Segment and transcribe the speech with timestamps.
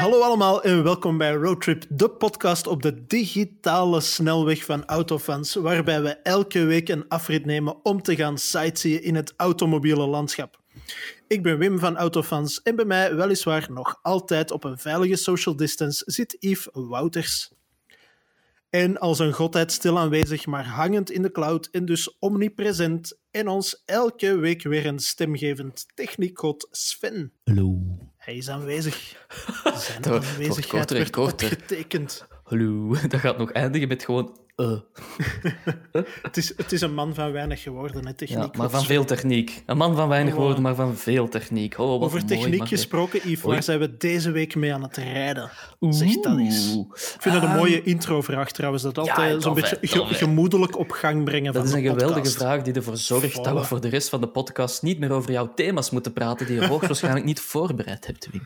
[0.00, 6.02] Hallo allemaal en welkom bij Roadtrip, de podcast op de digitale snelweg van autofans, waarbij
[6.02, 10.60] we elke week een afrit nemen om te gaan sightseeën in het automobiele landschap.
[11.26, 15.56] Ik ben Wim van Autofans en bij mij, weliswaar nog altijd op een veilige social
[15.56, 17.52] distance, zit Yves Wouters.
[18.70, 23.48] En als een godheid stil aanwezig, maar hangend in de cloud en dus omnipresent en
[23.48, 27.32] ons elke week weer een stemgevend techniekgod Sven.
[27.44, 27.99] Hallo.
[28.20, 28.94] Hij is aanwezig.
[29.64, 31.52] Zijn wordt- aanwezigheid wordt korter en werd korter.
[31.52, 32.26] opgetekend.
[32.44, 32.94] Hallo.
[33.08, 34.38] Dat gaat nog eindigen met gewoon...
[34.56, 34.70] eh.
[36.22, 38.38] Het is, het is een man van weinig geworden, hè, techniek.
[38.38, 39.62] Ja, maar van veel techniek.
[39.66, 40.38] Een man van weinig Oh.
[40.40, 41.78] woorden, maar van veel techniek.
[41.78, 45.50] Oh, wat Over techniek gesproken, Yves, waar zijn we deze week mee aan het rijden?
[45.80, 46.72] Zeg dat eens.
[46.76, 46.86] Oeh.
[46.94, 48.82] Ik vind dat een Ehm, mooie intro-vraag trouwens.
[48.82, 52.18] Dat altijd zo'n beetje ge- gemoedelijk op gang brengen Dat van is een de geweldige
[52.20, 52.36] podcast.
[52.36, 55.32] vraag die ervoor zorgt dat we voor de rest van de podcast niet meer over
[55.32, 58.42] jouw thema's moeten praten die je hoogstwaarschijnlijk niet voorbereid hebt, Wim.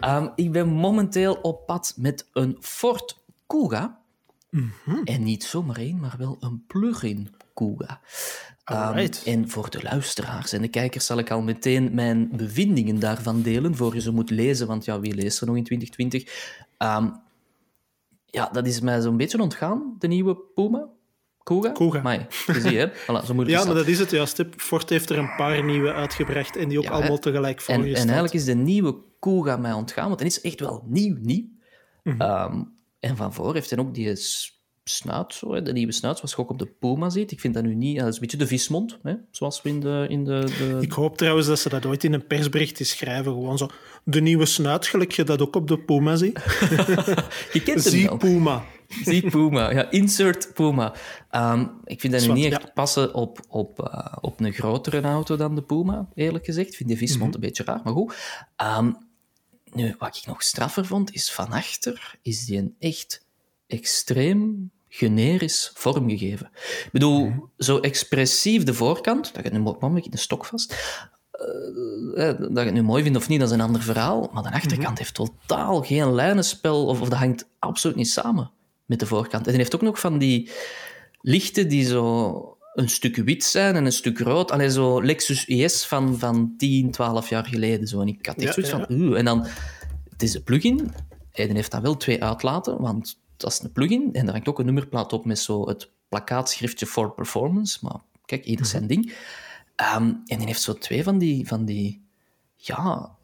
[0.00, 4.00] Ehm, ik ben momenteel op pad met een Ford Kuga.
[4.52, 5.02] Mhm.
[5.04, 8.00] En niet zomaar één, maar wel een plug-in Kuga.
[8.64, 9.22] Alright.
[9.24, 13.76] en voor de luisteraars en de kijkers zal ik al meteen mijn bevindingen daarvan delen,
[13.76, 16.54] voor je ze moet lezen, want ja, wie leest er nog in 2020?
[16.78, 17.08] Ehm,
[18.26, 20.88] ja, dat is mij zo'n beetje ontgaan, de nieuwe Puma.
[21.42, 21.70] Kuga?
[21.70, 21.98] Kuga.
[21.98, 22.88] Amai, je ziet, hè?
[22.90, 23.86] Voilà, zo moeilijk Ja, maar dat.
[23.86, 24.36] is het juist.
[24.36, 24.44] hè.
[24.56, 27.86] Ford heeft er een paar nieuwe uitgebracht en die ook Ja, allemaal tegelijk En, voor
[27.86, 31.16] je en eigenlijk is de nieuwe Kuga mij ontgaan, want die is echt wel nieuw,
[31.20, 31.44] nieuw.
[32.02, 32.20] Mhm.
[32.20, 32.62] Ehm,
[33.02, 34.16] en van voor heeft hij ook die
[34.84, 37.30] snuit, zo, hè, de nieuwe snuit, zoals je ook op de Puma ziet.
[37.30, 37.94] Ik vind dat nu niet...
[37.94, 40.06] ja, dat is een beetje de vismond, hè, zoals we in de...
[40.08, 40.78] In de, de...
[40.80, 43.32] Ik hoop trouwens dat ze dat ooit in een persberichtje schrijven.
[43.32, 43.68] Gewoon zo,
[44.04, 46.38] de nieuwe snuit, gelijk je dat ook op de Puma ziet.
[47.52, 48.16] Je kent hem Zie wel.
[48.16, 48.64] Puma.
[49.04, 49.72] Zie Puma.
[49.72, 50.94] Ja, insert Puma.
[51.30, 52.70] Ehm, ik vind dat nu Zwart, niet echt ja.
[52.74, 56.68] passen op, op, eh, op een grotere auto dan de Puma, eerlijk gezegd.
[56.68, 57.34] Ik vind die vismond Mhm.
[57.34, 58.14] een beetje raar, maar goed.
[58.56, 58.92] Ehm,
[59.74, 63.24] nu, wat ik nog straffer vond, is van achter is die een echt
[63.66, 66.50] extreem generisch vormgegeven.
[66.84, 67.38] Ik bedoel, Mhm.
[67.58, 70.72] zo expressief de voorkant, dat je nu mam ik in de stok vast,
[71.30, 74.30] eh, eh, dat je het nu mooi vindt of niet, dat is een ander verhaal.
[74.32, 74.98] Maar de achterkant Mhm.
[74.98, 78.50] heeft totaal geen lijnenspel, of, of dat hangt absoluut niet samen
[78.86, 79.44] met de voorkant.
[79.46, 80.50] En die heeft ook nog van die
[81.20, 84.50] lichten die zo een stuk wit zijn en een stuk rood.
[84.50, 87.86] Alleen zo Lexus IS van, van 10, 12 jaar geleden.
[87.86, 88.00] Zo.
[88.00, 88.98] En ik had echt Ja, zoiets van...
[88.98, 89.46] "Oeh." En dan,
[90.10, 90.78] het is een plugin.
[91.32, 94.08] En die heeft dan wel twee uitlaten, want dat is een plugin.
[94.12, 97.78] En daar hangt ook een nummerplaat op met zo het plakkaatschriftje for performance.
[97.82, 99.14] Maar kijk, ieder zijn ding.
[99.76, 102.04] Ehm, en die heeft zo twee van die, van die
[102.56, 103.16] ja,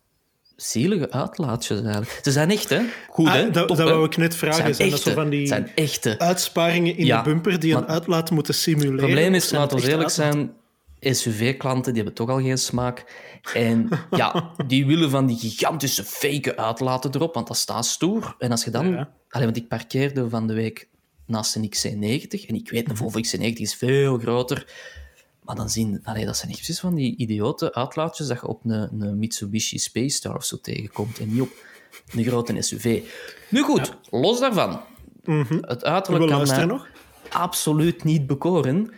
[0.63, 2.21] zielige uitlaatjes eigenlijk.
[2.23, 2.81] Ze zijn echt, hè?
[3.09, 3.51] Goed, Ah, hè?
[3.51, 4.63] dat Top, dat wou ik net vragen.
[4.63, 6.19] zijn Zijn, dat zo van die zijn echte.
[6.19, 8.93] uitsparingen in Ja, de bumper die een uitlaat moeten simuleren?
[8.93, 10.53] Het probleem is, laten we eerlijk zijn,
[11.01, 13.05] SUV-klanten die hebben toch al geen smaak.
[13.55, 18.35] En ja, die willen van die gigantische fake uitlaten erop, want dat staat stoer.
[18.39, 18.89] En als je dan...
[18.91, 19.11] Ja.
[19.29, 20.89] Allee, want ik parkeerde van de week
[21.27, 24.67] naast een XC90, en ik weet, een Volvo XC90 is veel groter.
[25.49, 26.01] Maar dan zien...
[26.05, 29.79] Allee, dat zijn echt precies van die idiote uitlaatjes dat je op een, een Mitsubishi
[29.79, 31.51] Space Star of zo tegenkomt, en niet op
[32.15, 33.03] een grote SUV.
[33.51, 34.81] Nu goed, los daarvan.
[35.23, 36.89] Het We uiterlijk kan nog.
[37.29, 38.93] absoluut niet bekoren.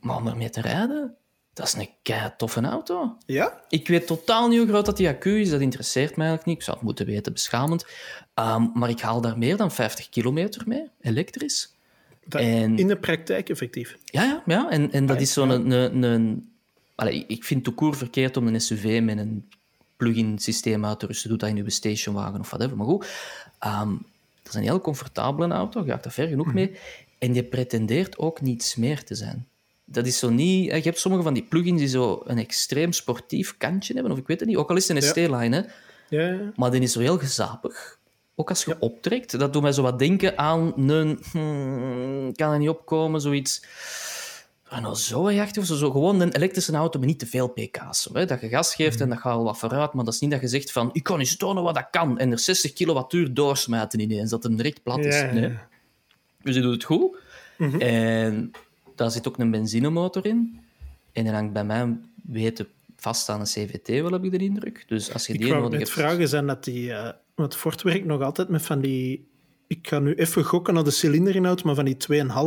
[0.00, 1.16] Maar om ermee te rijden,
[1.52, 3.16] dat is een kei toffe auto.
[3.26, 3.60] Ja?
[3.68, 5.50] Ik weet totaal niet hoe groot dat die accu is.
[5.50, 6.56] Dat interesseert mij eigenlijk niet.
[6.56, 7.86] Ik zou het moeten weten, beschamend.
[8.34, 11.78] Ehm, maar ik haal daar meer dan 50 kilometer mee, elektrisch.
[12.30, 13.96] Dat- En- In de praktijk, effectief.
[14.04, 14.70] Ja, ja, ja.
[14.70, 15.50] En, en dat is zo'n...
[15.50, 16.48] Een, een, een,
[16.94, 19.48] Allee, ik vind het koer verkeerd om een SUV met een
[19.96, 21.28] plug-in systeem uit te rusten.
[21.28, 22.76] Doe dat in uw stationwagen of whatever.
[22.76, 23.06] Maar goed,
[23.58, 25.80] dat is een heel comfortabele auto.
[25.84, 26.72] Je gaat er ver genoeg mee.
[27.18, 29.46] En je pretendeert ook niets meer te zijn.
[29.84, 30.64] Dat is zo niet...
[30.64, 34.26] Je hebt sommige van die plugins die zo een extreem sportief kantje hebben, of ik
[34.26, 34.58] weet het niet.
[34.58, 35.08] Ook al is het een Ja.
[35.08, 35.62] ST-line, hè.
[36.16, 36.52] Ja, ja.
[36.56, 37.98] Maar die is zo heel gezapig.
[38.40, 39.38] Ook als je optrekt.
[39.38, 41.18] Dat doet mij zo wat denken aan een...
[41.32, 43.64] hmm, kan er niet opkomen, zoiets...
[44.64, 45.90] Renault Zoe-achtig of zo, zo.
[45.90, 48.08] Gewoon een elektrische auto met niet te veel pk's.
[48.12, 48.26] Hè?
[48.26, 50.40] Dat je gas geeft en dat gaat wel wat vooruit, maar dat is niet dat
[50.40, 54.00] je zegt van ik kan eens tonen wat dat kan en er 60 kilowattuur doorsmijten
[54.00, 55.22] ineens, dat het direct plat is.
[55.32, 55.58] Nee.
[56.42, 57.16] Dus die doet het goed.
[57.78, 58.50] En
[58.94, 60.60] daar zit ook een benzinemotor in.
[61.12, 64.84] En die hangt bij mij weten vast aan een CVT, wel heb ik de indruk.
[64.88, 66.00] Dus als je Ik die wou nodig net hebt...
[66.00, 66.92] vragen, zijn dat die...
[66.92, 67.10] eh
[67.40, 69.28] want Ford werkt nog altijd met van die...
[69.66, 71.96] Ik ga nu even gokken naar de cilinderinhoud, maar van die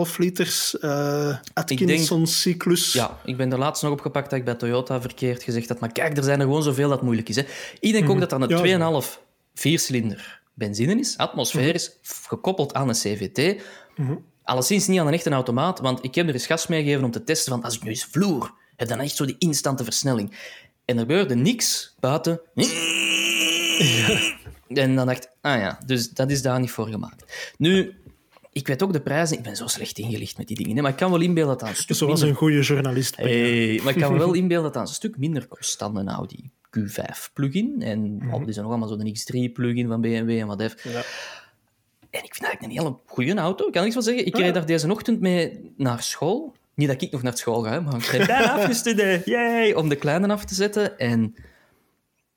[0.10, 2.94] 2,5 liters eh Atkinson-cyclus.
[2.94, 5.80] Ja, ik ben er laatst nog opgepakt dat ik bij Toyota verkeerd gezegd had.
[5.80, 7.36] Maar kijk, er zijn er gewoon zoveel dat moeilijk is.
[7.36, 7.44] Hè.
[7.80, 9.08] Ik denk ook dat dat Ja, een 2,5
[9.54, 13.62] viercilinder benzine is, atmosferisch, f- gekoppeld aan een CVT.
[14.44, 17.24] Alleszins niet aan een echte automaat, want ik heb er eens gas meegegeven om te
[17.24, 20.38] testen van als ik nu eens vloer, heb dan echt zo die instante versnelling.
[20.86, 22.42] En er gebeurde niks buiten...
[24.68, 27.54] En dan dacht ik, ah ja, dus dat is daar niet voor gemaakt.
[27.58, 27.94] Nu,
[28.52, 29.38] ik weet ook de prijzen.
[29.38, 30.76] Ik ben zo slecht ingelicht met die dingen.
[30.76, 32.30] Hè, maar ik kan wel inbeelden dat dat een stuk Zoals minder...
[32.30, 33.16] een goede journalist.
[33.16, 36.50] Hey, maar ik kan wel inbeelden dat dat een stuk minder kost dan een Audi
[36.80, 37.82] Q5 plugin.
[37.82, 40.92] En oh, die zijn nog allemaal zo'n X3 plugin van BMW en wat even.
[40.92, 41.02] Ja.
[42.10, 43.66] En ik vind eigenlijk een hele goede auto.
[43.68, 44.26] Ik kan niks van zeggen.
[44.26, 44.46] Ik Ah, ja.
[44.46, 46.56] reed daar deze ochtend mee naar school.
[46.76, 49.26] Niet dat ik nog naar school ga, maar ik ben bijna afgestudeerd.
[49.26, 49.74] Yay!
[49.74, 50.98] Om de kleine af te zetten.
[51.00, 51.36] En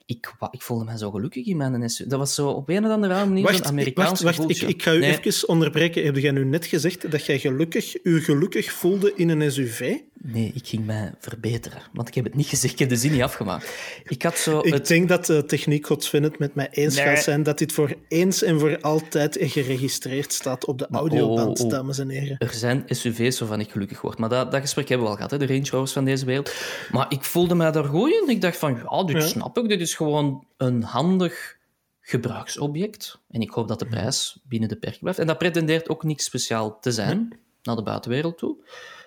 [0.06, 2.08] ik, ik voelde mij zo gelukkig in mijn SUV.
[2.08, 4.92] Dat was zo op een of andere manier Wacht, Amerikaans wacht, wacht ik, ik ga
[4.92, 6.04] u Nee, even onderbreken.
[6.04, 9.98] Heb jij nu net gezegd dat jij gelukkig, u gelukkig voelde in een SUV?
[10.22, 11.82] Nee, ik ging mij verbeteren.
[11.92, 13.68] Want ik heb het niet gezegd, ik heb de zin niet afgemaakt.
[14.04, 14.86] Ik had zo Ik het...
[14.86, 17.04] denk dat de techniek God Sven het met mij eens Nee.
[17.04, 21.64] gaat zijn dat dit voor eens en voor altijd geregistreerd staat op de audioband, oh,
[21.64, 21.70] oh.
[21.70, 22.38] dames en heren.
[22.38, 24.18] Er zijn SUV's waarvan ik gelukkig word.
[24.18, 26.52] Maar dat, dat gesprek hebben we al gehad, hè, de Range Rovers van deze wereld.
[26.90, 28.28] Maar ik voelde mij daar goed in.
[28.28, 29.28] Ik dacht van, ja, dit Ja.
[29.28, 29.68] snap ik.
[29.68, 31.56] Dit is gewoon een handig
[32.00, 33.18] gebruiksobject.
[33.30, 35.18] En ik hoop dat de prijs binnen de perk blijft.
[35.18, 38.56] En dat pretendeert ook niks speciaal te zijn naar de buitenwereld toe.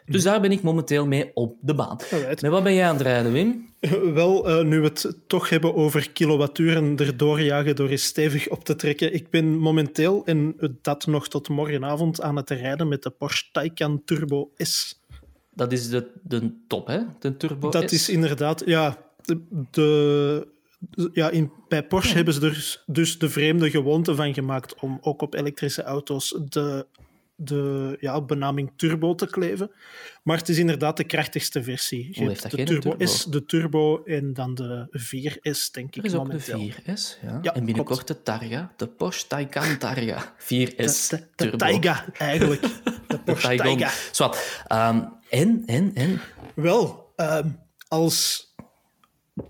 [0.09, 1.97] Dus daar ben ik momenteel mee op de baan.
[2.11, 2.41] Alright.
[2.41, 3.67] Met wat ben jij aan het rijden, Wim?
[4.13, 8.63] Wel, eh, nu we het toch hebben over kilowatturen erdoor jagen door eens stevig op
[8.63, 9.13] te trekken.
[9.13, 14.01] Ik ben momenteel, en dat nog tot morgenavond, aan het rijden met de Porsche Taycan
[14.05, 15.01] Turbo S.
[15.53, 16.99] Dat is de, de top, hè?
[17.19, 17.93] De Turbo Dat S.
[17.93, 19.41] is inderdaad, ja, de,
[19.71, 20.47] de-
[21.13, 25.33] ja in, bij Porsche hebben ze dus de vreemde gewoonte van gemaakt om ook op
[25.33, 26.85] elektrische auto's de,
[27.41, 29.71] de ja, benaming turbo te kleven.
[30.23, 32.09] Maar het is inderdaad de krachtigste versie.
[32.11, 33.05] Je heeft dat de geen turbo, turbo?
[33.05, 36.59] S, de Turbo en dan de 4S, denk ik Er is ook momenteel.
[36.59, 37.39] de 4S, ja.
[37.41, 40.75] Ja, en binnenkort de Targa, de Porsche Taycan Targa 4S De,
[41.09, 41.57] de, de Turbo.
[41.57, 42.61] Tayga, eigenlijk.
[43.07, 43.55] De Porsche.
[43.55, 43.89] Tayga.
[44.11, 44.63] Zwat.
[44.67, 46.19] Ehm, en, en, en.
[46.55, 47.49] Wel, ehm,
[47.87, 48.47] als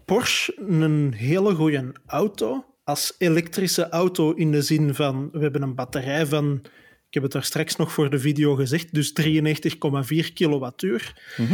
[0.06, 5.75] Porsche een hele goede auto, als elektrische auto in de zin van, we hebben een
[5.75, 6.62] batterij van,
[7.10, 11.54] ik heb het daar straks nog voor de video gezegd, dus 93,4 kilowattuur, Mhm.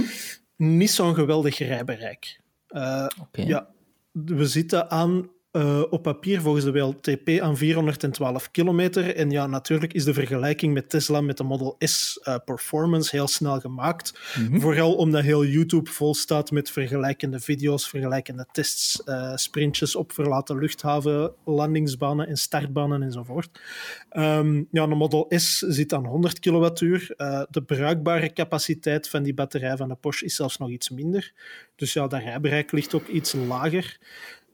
[0.56, 2.40] niet zo'n geweldig rijbereik.
[2.68, 3.68] Eh, ja,
[4.12, 9.16] we zitten aan, eh, op papier volgens de WLTP aan 412 kilometer.
[9.16, 13.28] En ja, natuurlijk is de vergelijking met Tesla met de Model S eh, Performance heel
[13.28, 14.19] snel gemaakt.
[14.52, 20.57] Vooral omdat heel YouTube vol staat met vergelijkende video's, vergelijkende tests, eh, sprintjes op verlaten
[20.57, 23.62] luchthaven, landingsbanen en startbanen enzovoort.
[24.10, 27.13] Ehm, ja, de Model S zit aan 100 kilowattuur.
[27.50, 31.34] De bruikbare capaciteit van die batterij van de Porsche is zelfs nog iets minder.
[31.75, 33.98] Dus ja, dat rijbereik ligt ook iets lager.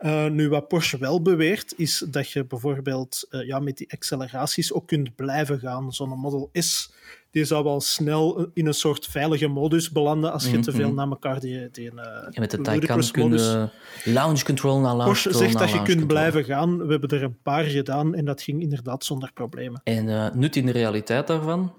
[0.01, 4.73] Eh, nu, wat Porsche wel beweert, is dat je bijvoorbeeld eh, ja, met die acceleraties
[4.73, 5.91] ook kunt blijven gaan.
[5.91, 6.91] Zo'n Model S
[7.31, 11.07] die zou wel snel in een soort veilige modus belanden als je te veel naar
[11.07, 11.95] elkaar die, die En
[12.39, 13.69] met de eh, Taycan ludicrous kun modus- je
[14.11, 16.07] launch control naar launch Porsche zegt dat je kunt control.
[16.07, 16.85] blijven gaan.
[16.85, 19.81] We hebben er een paar gedaan en dat ging inderdaad zonder problemen.
[19.83, 21.73] En eh, nut in de realiteit daarvan?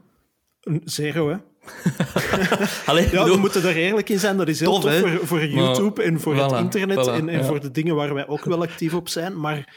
[0.84, 1.36] Zero, hè?
[2.86, 4.36] Allee, Ja, we moeten daar eerlijk in zijn.
[4.36, 7.38] Dat is heel Tof, voor, voor YouTube en voor voilà, het internet voilà, en, en
[7.38, 7.44] ja.
[7.44, 9.40] voor de dingen waar wij ook wel actief op zijn.
[9.40, 9.74] Maar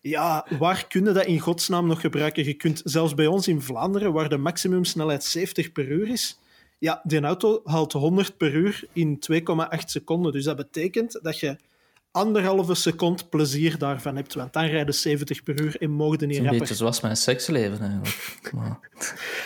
[0.00, 2.44] ja, waar kun je dat in godsnaam nog gebruiken?
[2.44, 6.38] Je kunt zelfs bij ons in Vlaanderen, waar de maximumsnelheid 70 per uur is,
[6.78, 10.32] ja, die auto haalt 100 per uur in 2,8 seconden.
[10.32, 11.56] Dus dat betekent dat je
[12.10, 16.42] anderhalve seconde plezier daarvan hebt, want dan rijden 70 per uur en mogen niet een
[16.42, 16.58] rapper.
[16.58, 18.52] beetje zoals mijn seksleven eigenlijk.
[18.52, 18.78] Maar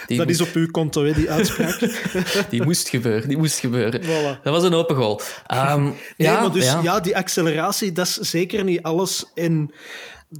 [0.06, 1.78] die, Dat moest, is op uw konto, hè, die uitspraak.
[2.50, 4.02] die moest gebeuren, die moest gebeuren.
[4.02, 4.42] Voilà.
[4.42, 5.20] Dat was een open goal.
[5.46, 6.82] Ehm, Nee, ja, maar dus ja.
[6.82, 7.00] ja.
[7.00, 9.24] die acceleratie, dat is zeker niet alles.
[9.34, 9.70] En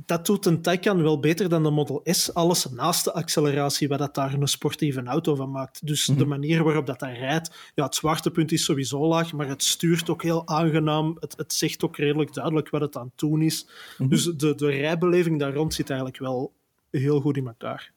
[0.05, 2.35] dat doet een Taycan wel beter dan de Model S.
[2.35, 5.87] Alles naast de acceleratie, wat dat daar een sportieve auto van maakt.
[5.87, 6.19] Dus Mhm.
[6.19, 10.11] de manier waarop dat, dat rijdt, ja, het zwaartepunt is sowieso laag, maar het stuurt
[10.11, 11.17] ook heel aangenaam.
[11.21, 13.69] Het, het zegt ook redelijk duidelijk wat het aan het doen is.
[13.99, 14.09] Mhm.
[14.09, 16.53] Dus de, de rijbeleving daar rond zit eigenlijk wel
[16.91, 17.93] heel goed in elkaar.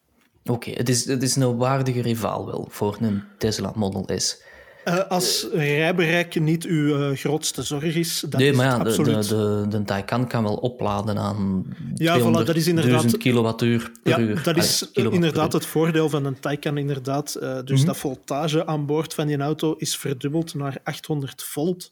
[0.45, 4.41] Oké, het, is, het is een waardige rivaal wel voor een Tesla Model S.
[4.85, 8.89] Eh, als rijbereik niet uw eh, grootste zorg is, dan nee, is maar ja, de,
[8.89, 9.29] absoluut...
[9.29, 9.35] de,
[9.69, 11.65] de, de Taycan kan wel opladen aan
[11.95, 14.43] Ja, voilà, dat is inderdaad- 200.000 kilowattuur per Ja, uur.
[14.43, 16.77] dat is per inderdaad het voordeel van een Taycan.
[16.77, 17.35] Inderdaad.
[17.35, 17.87] Eh, dus Mhm.
[17.87, 21.91] dat voltage aan boord van die auto is verdubbeld naar 800 volt.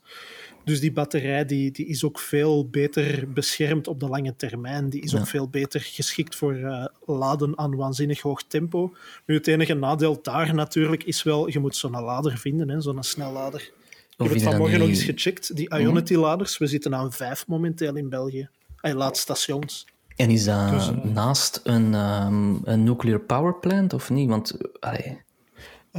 [0.64, 4.90] Dus die batterij die, die is ook veel beter beschermd op de lange termijn.
[4.90, 5.20] Die is Ja.
[5.20, 8.94] ook veel beter geschikt voor eh, laden aan waanzinnig hoog tempo.
[9.26, 13.04] Nu, het enige nadeel daar natuurlijk is wel, je moet zo'n lader vinden, hè, zo'n
[13.04, 13.62] snellader.
[14.18, 14.98] Ik heb het vanmorgen nog Mhm.
[14.98, 15.56] eens gecheckt.
[15.56, 18.50] Die Ionity-laders, we zitten aan vijf momenteel in België.
[18.76, 19.86] Hij laat stations.
[20.16, 24.30] En is dat Dus, eh, naast een, ehm, een nuclear power plant of niet?
[24.30, 25.22] Want, allee,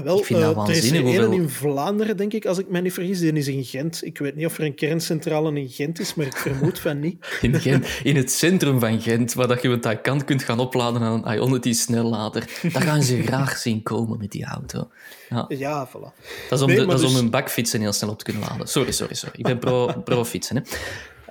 [0.02, 1.30] Wel, ik vind dat uh, er is er hoeveel...
[1.30, 3.18] in Vlaanderen, denk ik, als ik mij niet vergis.
[3.18, 4.04] Die is in Gent.
[4.04, 7.26] Ik weet niet of er een kerncentrale in Gent is, maar ik vermoed van niet.
[7.42, 11.02] In, Gent, in het centrum van Gent, waar dat je met kant kunt gaan opladen
[11.02, 12.60] aan een Ionity snellader.
[12.72, 14.90] Daar gaan ze graag zien komen met die auto.
[15.28, 16.22] Ja, ja voilà.
[16.48, 18.42] Dat is om, de, dat is om dus- hun bakfietsen heel snel op te kunnen
[18.42, 18.68] laden.
[18.68, 19.38] Sorry, sorry, sorry.
[19.38, 20.64] Ik ben pro, pro fietsen.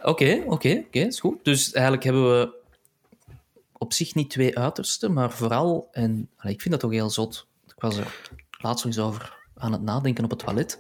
[0.04, 1.38] Oké, oké, oké, is goed.
[1.44, 2.54] Dus eigenlijk hebben we
[3.78, 7.48] op zich niet twee uitersten, maar vooral, en ik vind dat toch heel zot.
[7.68, 8.32] Ik was er
[8.64, 10.80] laatst nog eens over aan het nadenken op het toilet.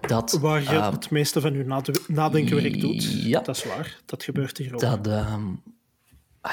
[0.00, 3.24] Dat, waar je ehm, het meeste van je nadenkenwerk doet.
[3.24, 3.40] Ja.
[3.40, 4.00] Dat is waar.
[4.04, 4.80] Dat gebeurt hier ook.
[4.80, 5.36] Dat, uh,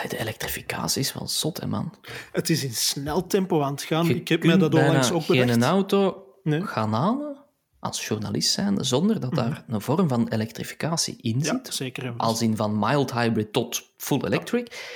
[0.09, 1.93] de elektrificatie is wel zot, hè, man.
[2.31, 4.09] Het is in snel tempo aan het gaan.
[4.09, 5.49] ik heb mij dat onlangs ook bedacht.
[5.49, 6.65] geen auto nee.
[6.65, 7.37] gaan halen
[7.79, 9.73] als journalist zijn zonder dat daar mhm.
[9.73, 11.65] een vorm van elektrificatie in zit.
[11.67, 12.13] Ja, zeker.
[12.17, 14.95] Als in van mild hybrid tot full electric.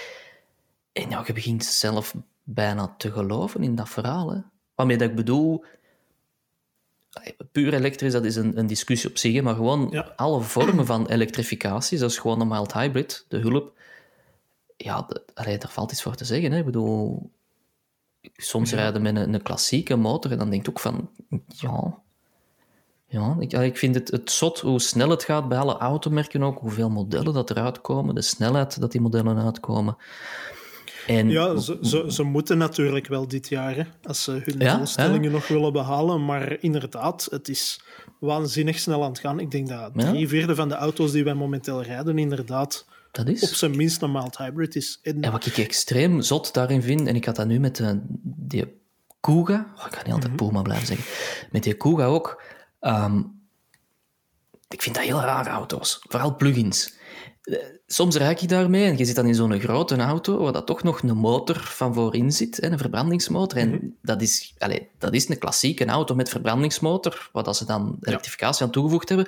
[0.94, 4.32] En ja, je begint zelf bijna te geloven in dat verhaal.
[4.32, 4.40] Hè.
[4.82, 5.64] Waarmee dat ik bedoel,
[7.52, 12.00] puur elektrisch, dat is een, een discussie op zich, maar gewoon alle vormen van elektrificatie,
[12.00, 13.74] dat is gewoon een mild hybrid, de hulp.
[14.78, 16.52] Ja, allee, daar valt iets voor te zeggen.
[16.52, 16.58] Hè.
[16.58, 17.30] Ik bedoel,
[18.36, 21.10] soms rijden met een, een, klassieke motor en dan denk ik ook van,
[21.48, 22.00] ja...
[23.06, 26.60] Ja, ik, ik vind het, het zot hoe snel het gaat bij alle automerken ook,
[26.60, 29.98] hoeveel modellen dat eruit komen, de snelheid dat die modellen uitkomen.
[31.08, 35.31] En, ja, ze, ze, ze, moeten natuurlijk wel dit jaar, als ze hun ja, doelstellingen
[35.31, 36.25] nog willen behalen.
[36.25, 37.81] Maar inderdaad, het is
[38.20, 39.39] waanzinnig snel aan het gaan.
[39.39, 43.43] Ik denk dat drie vierde van de auto's die wij momenteel rijden, inderdaad dat is.
[43.43, 45.00] op zijn minst een mild hybrid is.
[45.03, 47.96] En, wat ik extreem zot daarin vind, en ik had dat nu met de, eh,
[48.24, 48.79] die
[49.20, 51.05] Kuga, oh, ik ga niet altijd mm Puma blijven zeggen,
[51.51, 52.43] met die Kuga ook.
[52.81, 53.39] Um,
[54.67, 56.93] ik vind dat heel rare auto's, vooral plugins.
[57.42, 57.58] Eh,
[57.88, 60.84] soms rijd je daarmee en je zit dan in zo'n grote auto waar dat toch
[60.84, 63.58] nog een motor van voorin zit, een verbrandingsmotor.
[63.58, 63.86] En mhm.
[64.02, 68.72] dat, is, allez, dat is een klassieke auto met verbrandingsmotor, wat ze dan elektrificatie aan
[68.72, 69.28] toegevoegd hebben.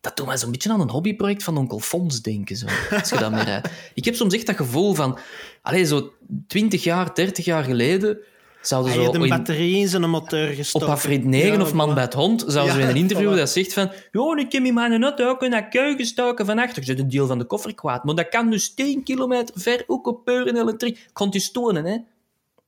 [0.00, 2.56] Dat doet mij zo'n beetje aan een hobbyproject van onkel Fons denken.
[2.56, 3.70] Zo, als je dat meer.
[3.94, 5.18] Ik heb soms echt dat gevoel van,
[5.62, 6.12] allez, zo
[6.46, 8.18] 20 jaar, 30 jaar geleden
[8.62, 10.88] Zouden zo de batterij in zijn motor gestoken.
[10.88, 13.72] Op Afrit 9 of Man bij het Hond zouden ze in een interview dat zegt
[13.72, 16.84] van joh, ik heb in mijn auto ook een keu gestoken van achter.
[16.84, 18.04] Zit een deel van de koffer kwaad.
[18.04, 21.08] Maar dat kan dus 10 kilometer ver ook op peuren elektriek.
[21.12, 21.98] Kon het stonen, hè.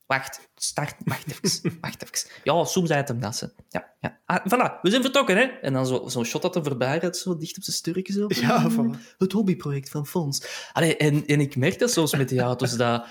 [0.06, 0.94] Wacht, start.
[1.04, 1.78] Wacht even.
[1.80, 2.30] Wacht even.
[2.44, 3.52] Ja, soms uit hem nassen.
[3.68, 4.18] Ja, ja.
[4.26, 5.42] Ah, voilà, we zijn vertrokken, hè.
[5.42, 8.14] En dan zo'n zo shot dat er voorbij gaat, zo dicht op zijn sturken.
[8.14, 8.26] Zo.
[8.28, 9.16] Ja, voilà.
[9.18, 10.68] Het hobbyproject van Fons.
[10.72, 13.04] Allee, en, en ik merk dat soms met die auto's, dat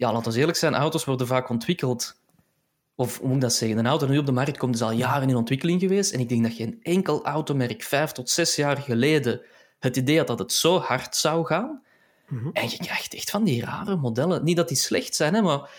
[0.00, 2.16] ja, laten we eerlijk zijn, auto's worden vaak ontwikkeld.
[2.94, 3.78] Of hoe moet ik dat zeggen?
[3.78, 6.12] Een auto nu op de markt komt is al jaren in ontwikkeling geweest.
[6.12, 9.40] En ik denk dat geen enkel automerk vijf tot zes jaar geleden
[9.78, 11.82] het idee had dat het zo hard zou gaan.
[12.28, 12.48] Mhm.
[12.52, 14.44] En je krijgt echt van die rare modellen.
[14.44, 15.70] Niet dat die slecht zijn, hè, maar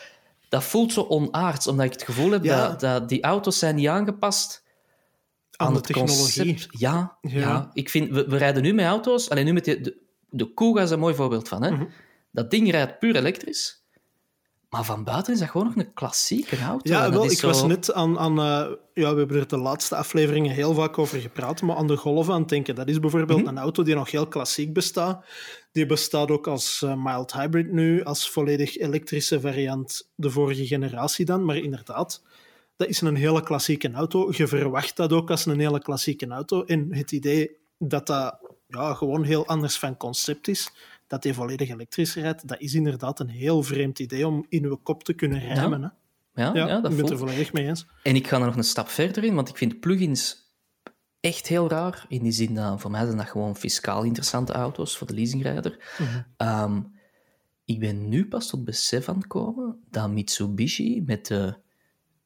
[0.50, 1.68] dat voelt zo onaards.
[1.68, 4.64] Omdat ik het gevoel heb dat, dat die auto's zijn niet aangepast
[5.56, 6.66] aan, de technologie.
[6.70, 9.30] Ja, ja, ik vind, we, we, rijden nu met auto's.
[9.30, 9.98] Alleen nu met de, de,
[10.30, 11.64] de Kuga is een mooi voorbeeld van.
[11.64, 11.72] Hè?
[11.72, 11.86] Mhm.
[12.32, 13.81] Dat ding rijdt puur elektrisch.
[14.72, 16.92] Maar van buiten is dat gewoon nog een klassieke auto.
[16.92, 18.20] Ja, wel, ik was net aan...
[18.20, 21.88] aan uh, ja, we hebben er de laatste afleveringen heel vaak over gepraat, maar aan
[21.88, 22.76] de golven aan het denken.
[22.76, 23.48] Dat is bijvoorbeeld mhm.
[23.48, 25.26] een auto die nog heel klassiek bestaat.
[25.72, 31.26] Die bestaat ook als uh, mild hybrid nu, als volledig elektrische variant de vorige generatie
[31.26, 31.46] dan.
[31.46, 32.24] Maar inderdaad,
[32.76, 34.32] dat is een hele klassieke auto.
[34.36, 36.64] Je verwacht dat ook als een hele klassieke auto.
[36.64, 40.72] En het idee dat dat ja, gewoon heel anders van concept is
[41.12, 44.80] dat hij volledig elektrisch rijdt, dat is inderdaad een heel vreemd idee om in uw
[44.84, 45.82] kop te kunnen rijmen.
[46.34, 47.88] Ja, ja, ja, dat ik ben er volledig mee eens.
[48.04, 50.52] En ik ga er nog een stap verder in, want ik vind plugins
[51.20, 52.06] echt heel raar.
[52.08, 55.94] In die zin dat voor mij zijn dat gewoon fiscaal interessante auto's voor de leasingrijder.
[55.98, 56.22] Mhm.
[56.38, 56.82] Ehm,
[57.66, 61.56] ik ben nu pas tot besef aan het komen dat Mitsubishi met de,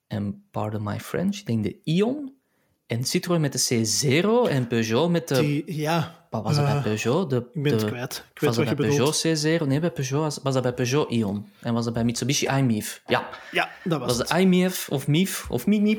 [0.08, 2.35] en pardon my French, ik denk de Ion
[2.88, 5.39] en Citroën met de C0 en Peugeot met de...
[5.39, 6.24] Die, ja.
[6.30, 7.30] Wat was dat bij eh, Peugeot?
[7.30, 8.25] De, ik ben het kwijt.
[8.34, 9.68] Ik weet was dat bij Peugeot C0?
[9.68, 11.48] Nee, bij Peugeot was, dat bij Peugeot Ion.
[11.60, 13.01] En was dat bij Mitsubishi iMIF?
[13.08, 13.30] Ja.
[13.51, 15.98] Ja, dat was, was de iMIF of MIF of MIMIF.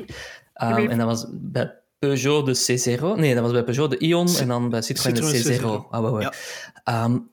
[0.61, 3.19] Um, en dat was bij Peugeot de C0.
[3.19, 5.89] Nee, dat was bij Peugeot de Ion en dan bij Citroën, de C0.
[5.89, 7.03] Ah, ja.
[7.03, 7.29] um,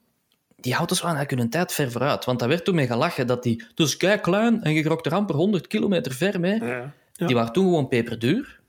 [0.57, 2.25] die auto's waren eigenlijk hun tijd ver vooruit.
[2.25, 3.65] Want daar werd toen mee gelachen dat die...
[3.75, 6.65] Dus kijk klein en je grokte er amper 100 kilometer ver mee.
[6.65, 6.95] Ja.
[7.27, 8.63] Die waren toen gewoon peperduur.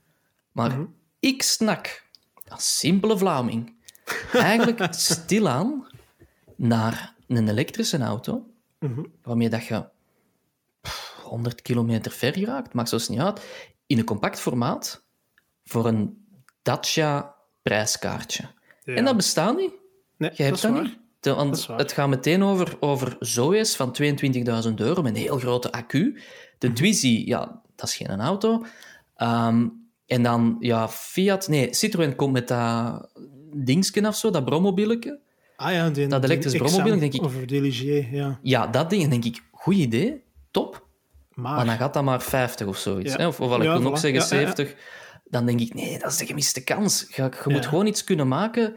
[0.56, 0.84] Maar mhm.
[1.18, 2.02] ik snak,
[2.48, 3.74] als simpele Vlaming,
[4.32, 5.86] eigenlijk stilaan
[6.54, 8.46] naar een elektrische auto,
[8.78, 9.04] mhm.
[9.22, 9.84] waarmee dat je
[11.22, 13.40] 100 kilometer ver raakt, maakt zelfs niet uit,
[13.86, 15.04] in een compact formaat
[15.64, 16.26] voor een
[16.62, 18.44] Dacia prijskaartje.
[18.84, 19.72] En dat bestaat niet.
[20.16, 21.36] Nee, je hebt dat, dat niet.
[21.36, 26.20] want het gaat meteen over, over Zoe's van 22.000 euro met een heel grote accu.
[26.58, 28.64] De mm Twizy, ja, dat is geen auto.
[29.16, 29.66] Ehm,
[30.06, 31.48] en dan, ja, Fiat...
[31.48, 33.08] Nee, Citroën komt met dat
[33.54, 35.18] dingsken of zo, dat brommobieletje.
[35.56, 38.38] Ah ja, die, Dat elektrisch brommobiel, denk ik- Of Deligier, ja.
[38.42, 39.02] Ja, dat ding.
[39.02, 40.86] En denk ik, goed idee, top.
[41.34, 43.12] Maar, Maar dan gaat dat maar 50 of zoiets.
[43.12, 43.18] Ja.
[43.18, 43.26] Hè?
[43.26, 44.00] Of, of ik Ja, wil voilà.
[44.00, 44.54] zeggen, Ja, ja, ja.
[44.56, 44.74] 70.
[45.30, 47.06] Dan denk ik, nee, dat is de gemiste kans.
[47.14, 48.76] Je, je moet gewoon iets kunnen maken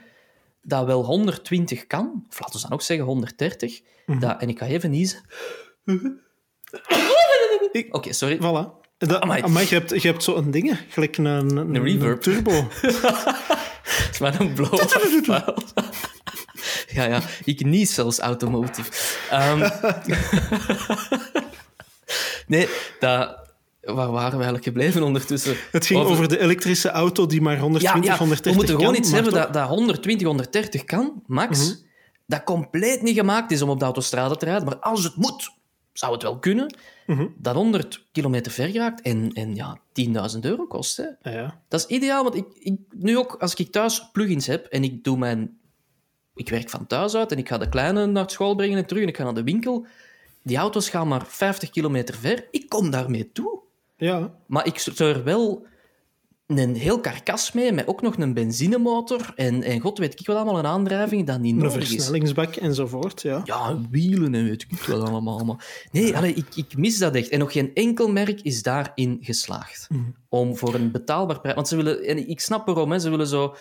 [0.62, 2.26] dat wel 120 kan.
[2.30, 3.82] Of laten we dan ook zeggen 130.
[4.06, 4.20] Mhm.
[4.20, 5.20] dat, en ik ga even niezen.
[7.92, 8.38] Oké, sorry.
[8.38, 8.79] Voilà.
[9.08, 9.42] Dat, Amai.
[9.42, 12.22] amai, je hebt, je hebt zo'n dingen, gelijk een, een, een reverb.
[12.22, 12.52] turbo.
[13.82, 14.80] Het is maar een blow
[16.92, 17.22] Ja, ja.
[17.44, 18.92] Ik nies zelfs automotive.
[19.30, 19.70] Ehm,
[22.48, 22.68] nee,
[23.00, 23.38] dat...
[23.82, 25.56] Waar waren we eigenlijk gebleven ondertussen?
[25.72, 28.94] Het ging over, de elektrische auto die maar 120, ja, ja, 130 we moeten gewoon
[28.94, 31.68] kan, iets hebben toch- dat, dat 120, 130 kan, max.
[31.68, 31.76] Mhm.
[32.28, 34.66] Dat compleet niet gemaakt is om op de autostrade te rijden.
[34.66, 35.52] Maar als het moet,
[35.94, 36.76] zou het wel kunnen.
[37.10, 37.28] Mhm.
[37.38, 39.80] Dat 100 kilometer ver raakt en, en ja,
[40.34, 40.98] 10.000 euro kost.
[40.98, 41.32] Hè.
[41.32, 41.62] Ja.
[41.68, 45.04] Dat is ideaal, want ik, ik, nu ook, als ik thuis plugins heb en ik
[45.04, 45.58] doe mijn...
[46.36, 49.04] Ik werk van thuis uit en ik ga de kleine naar school brengen en terug
[49.04, 49.86] en ik ga naar de winkel.
[50.44, 52.48] Die auto's gaan maar 50 kilometer ver.
[52.52, 53.60] Ik kom daarmee toe.
[53.98, 54.34] ja.
[54.48, 55.68] Maar ik stuur wel
[56.58, 60.36] een heel karkas mee, met ook nog een benzinemotor en, en god weet ik wat
[60.36, 61.90] allemaal, een aandrijving dat niet Een nodig is.
[61.90, 63.42] versnellingsbak enzovoort, ja.
[63.44, 65.46] Ja, wielen en weet ik wat allemaal.
[65.46, 65.88] Maar...
[65.92, 67.30] Nee, allee, ik, ik mis dat echt.
[67.30, 69.88] En nog geen enkel merk is daarin geslaagd.
[69.90, 70.02] Mhm.
[70.30, 71.56] Om voor een betaalbaar prijs...
[71.56, 72.04] Want ze willen...
[72.04, 73.00] En ik snap waarom, hè.
[73.00, 73.56] Ze willen zo...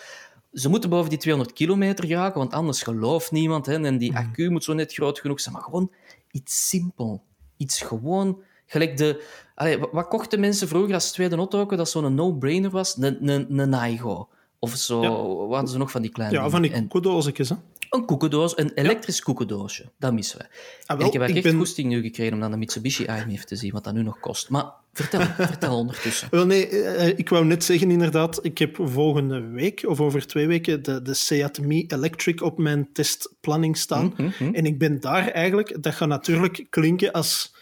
[0.53, 3.65] Ze moeten boven die 200 kilometer geraken, want anders gelooft niemand.
[3.65, 3.83] Hè.
[3.85, 4.19] En die Mhm.
[4.19, 5.53] accu moet zo net groot genoeg zijn.
[5.55, 5.91] Maar gewoon
[6.31, 7.23] iets simpel.
[7.57, 8.41] Iets gewoon...
[8.71, 9.23] Gelijk de...
[9.55, 12.97] Allee, wat kochten mensen vroeger als tweede auto ook, dat zo'n no-brainer was?
[12.99, 14.29] Een, een, een Aigo.
[14.59, 15.01] Of zo...
[15.01, 15.09] Ja.
[15.09, 17.55] Wat hadden ze nog van die kleine Ja, van die koekodoosjes, hè.
[17.89, 19.91] een koekendoos, een elektrisch koekendoosje.
[19.99, 20.45] Dat missen we.
[20.85, 23.43] Ah, wel, ik heb ik echt ben- goesting nu gekregen om dan de Mitsubishi AMF
[23.45, 24.49] te zien, wat dat nu nog kost.
[24.49, 25.21] Maar vertel,
[25.53, 26.27] vertel ondertussen.
[26.31, 30.47] Wel, nee, eh, ik wou net zeggen inderdaad, ik heb volgende week of over twee
[30.47, 34.13] weken de, de Seat Mii Electric op mijn testplanning staan.
[34.17, 34.53] Mhm.
[34.53, 37.57] En ik ben daar eigenlijk, dat gaat natuurlijk klinken als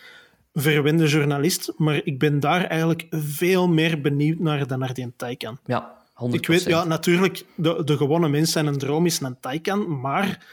[0.61, 5.57] verwende journalist, maar ik ben daar eigenlijk veel meer benieuwd naar dan naar die Taycan.
[5.65, 6.29] Ja, 100%.
[6.29, 10.45] Ik weet, ja, natuurlijk, de, de gewone mens zijn een droom is een Taycan, maar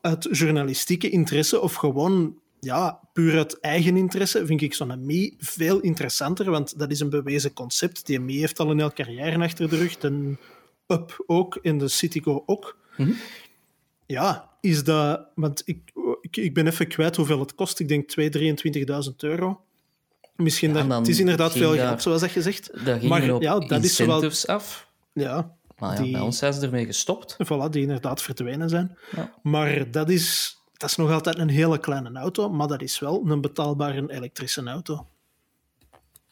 [0.00, 5.80] uit journalistieke interesse of gewoon ja, puur uit eigen interesse vind ik zo'n Mii veel
[5.80, 8.06] interessanter, want dat is een bewezen concept.
[8.06, 10.36] Die Mii heeft al een hele carrière achter de rug, de
[10.86, 12.76] Up ook en de Citigo ook.
[12.96, 13.12] Mhm.
[14.06, 15.26] Ja, is dat...
[15.34, 17.78] Want ik, ik, ik ben even kwijt hoeveel het kost.
[17.80, 19.60] Ik denk 2.000, 23.000 euro.
[20.36, 22.84] Misschien Ja, dat, het is inderdaad veel geld, zoals dat je zegt.
[22.84, 24.88] Daar Maar ja, dat is zowel- af.
[25.12, 27.36] Ja, Maar ja, die- bij ons zijn ze ermee gestopt.
[27.44, 28.98] Voilà, die inderdaad verdwenen zijn.
[29.16, 29.32] Ja.
[29.42, 33.22] Maar dat is, dat is nog altijd een hele kleine auto, maar dat is wel
[33.26, 35.06] een betaalbare elektrische auto.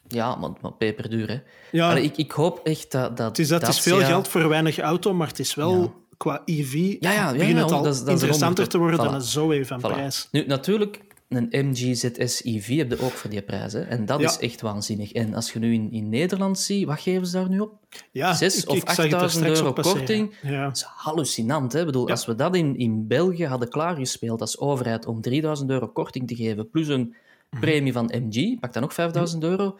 [0.07, 1.39] Ja, maar, maar peperduur, hè.
[1.71, 3.17] Ja, Allee, ik, ik hoop echt dat...
[3.17, 5.93] dat het is, dat, is veel ja, geld voor weinig auto, maar het is wel.
[6.19, 8.97] Qua EV Ja, ja, begint ja, het al dat is- dat is interessanter te worden
[8.99, 9.15] dan Voilà.
[9.15, 9.93] een Zoe van Voilà.
[9.93, 10.27] prijs.
[10.31, 13.73] Nu, natuurlijk, een MG ZS EV heb je ook voor die prijs.
[13.73, 13.79] Hè?
[13.81, 14.27] En dat Ja.
[14.27, 15.11] is echt waanzinnig.
[15.11, 17.73] En als je nu in, in Nederland ziet, wat geven ze daar nu op?
[18.11, 20.33] Ja, Zes of zag het er 8000 straks euro korting.
[20.41, 20.63] Ja.
[20.63, 21.73] Dat is hallucinant.
[21.73, 21.79] Hè?
[21.79, 22.11] Ik bedoel, Ja.
[22.13, 26.35] Als we dat in, in België hadden klaargespeeld als overheid om 3000 euro korting te
[26.35, 27.15] geven, plus een
[27.49, 27.61] Mhm.
[27.61, 29.77] premie van MG, pak dan ook 5000 euro,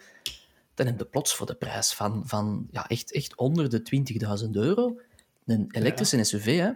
[0.74, 4.56] dan heb je plots voor de prijs van, van ja, echt, echt onder de 20.000
[4.56, 5.00] euro
[5.50, 6.58] een elektrische SUV.
[6.58, 6.70] Hè?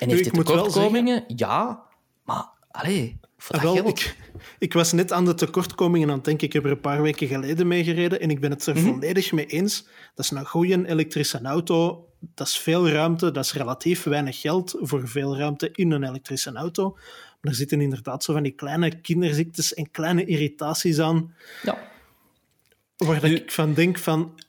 [0.00, 1.24] En heeft wel tekortkomingen?
[1.26, 1.82] Ja,
[2.24, 4.16] maar allee, voor wel, ik,
[4.58, 6.46] ik was net aan de tekortkomingen aan het denken.
[6.46, 8.84] Ik heb er een paar weken geleden mee gereden en ik ben het er Mhm.
[8.84, 9.86] volledig mee eens.
[10.14, 12.06] Dat is een goede elektrische auto.
[12.34, 13.30] Dat is veel ruimte.
[13.30, 16.90] Dat is relatief weinig geld voor veel ruimte in een elektrische auto.
[17.40, 21.34] Maar er zitten inderdaad zo van die kleine kinderziektes en kleine irritaties aan.
[21.62, 21.78] Ja.
[22.96, 24.40] Waar ik van denk van...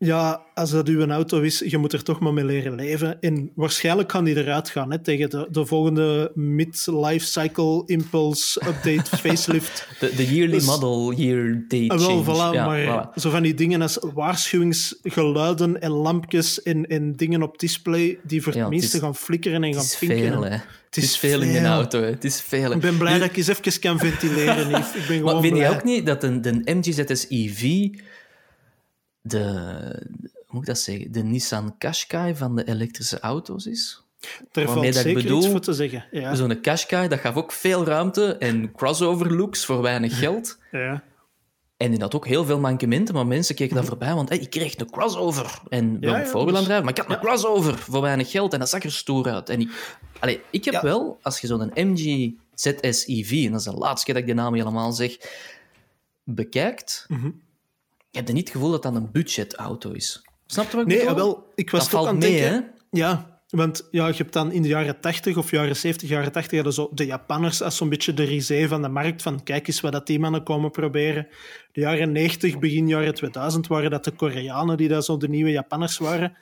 [0.00, 3.20] Ja, als dat uw auto is, je moet er toch maar mee leren leven.
[3.20, 9.16] En waarschijnlijk kan die eruit gaan hè, tegen de, de volgende mid-life cycle impulse update
[9.28, 9.88] facelift.
[10.00, 12.24] De, de yearly Dus- model year date Ah, wel, change.
[12.24, 13.20] voilà, Ja, maar voilà.
[13.20, 18.54] zo van die dingen als waarschuwingsgeluiden en lampjes en, en dingen op display die voor
[18.54, 20.50] Ja, het minste is- gaan flikkeren en gaan veel, hè.
[20.86, 21.66] Het is, is veel in de veel.
[21.66, 22.06] auto, hè.
[22.10, 22.72] Het is veel.
[22.72, 24.94] Ik ben blij dat ik eens even kan ventileren, Yves.
[24.94, 25.70] Ik ben Maar gewoon vind je blij.
[25.76, 27.88] ook niet dat een, de MG ZS EV
[29.28, 29.42] de,
[30.22, 34.02] hoe moet ik dat zeggen, de Nissan Qashqai van de elektrische auto's is?
[34.52, 36.04] Waarmee valt dat ik bedoel- iets voor te zeggen.
[36.10, 36.34] Ja.
[36.34, 40.58] Zo'n Qashqai, dat gaf ook veel ruimte en crossover looks voor weinig geld.
[40.70, 41.02] Ja.
[41.76, 44.50] En die had ook heel veel mankementen, maar mensen keken daar voorbij, want hey, ik
[44.50, 45.60] kreeg een crossover.
[45.68, 48.52] En wel Ja, een voorwiel dus- aandrijven, maar ik had een crossover voor weinig geld
[48.52, 49.48] en dat zag er stoer uit.
[49.48, 53.66] En ik, allee, ik heb wel, als je zo'n MG ZS EV, en dat is
[53.66, 55.16] de laatste keer dat ik die naam helemaal zeg,
[56.24, 57.06] bekijkt,
[58.10, 58.18] Mhm.
[58.18, 60.22] je hebt niet het gevoel dat dat een budgetauto is.
[60.46, 61.10] Snap je wat ik Nee, bedoel?
[61.12, 62.62] ah, wel, ik was dat toch valt aan het mee, denken...
[62.90, 62.98] hè?
[62.98, 66.54] Ja, want ja, je hebt dan in de jaren 80 of jaren 70, jaren 80
[66.54, 69.22] hadden zo de Japanners als zo'n beetje de risée van de markt.
[69.22, 71.26] Van kijk eens wat dat die mannen komen proberen.
[71.72, 75.50] De jaren 90, begin jaren 2000 waren dat de Koreanen die dat zo de nieuwe
[75.50, 76.36] Japanners waren.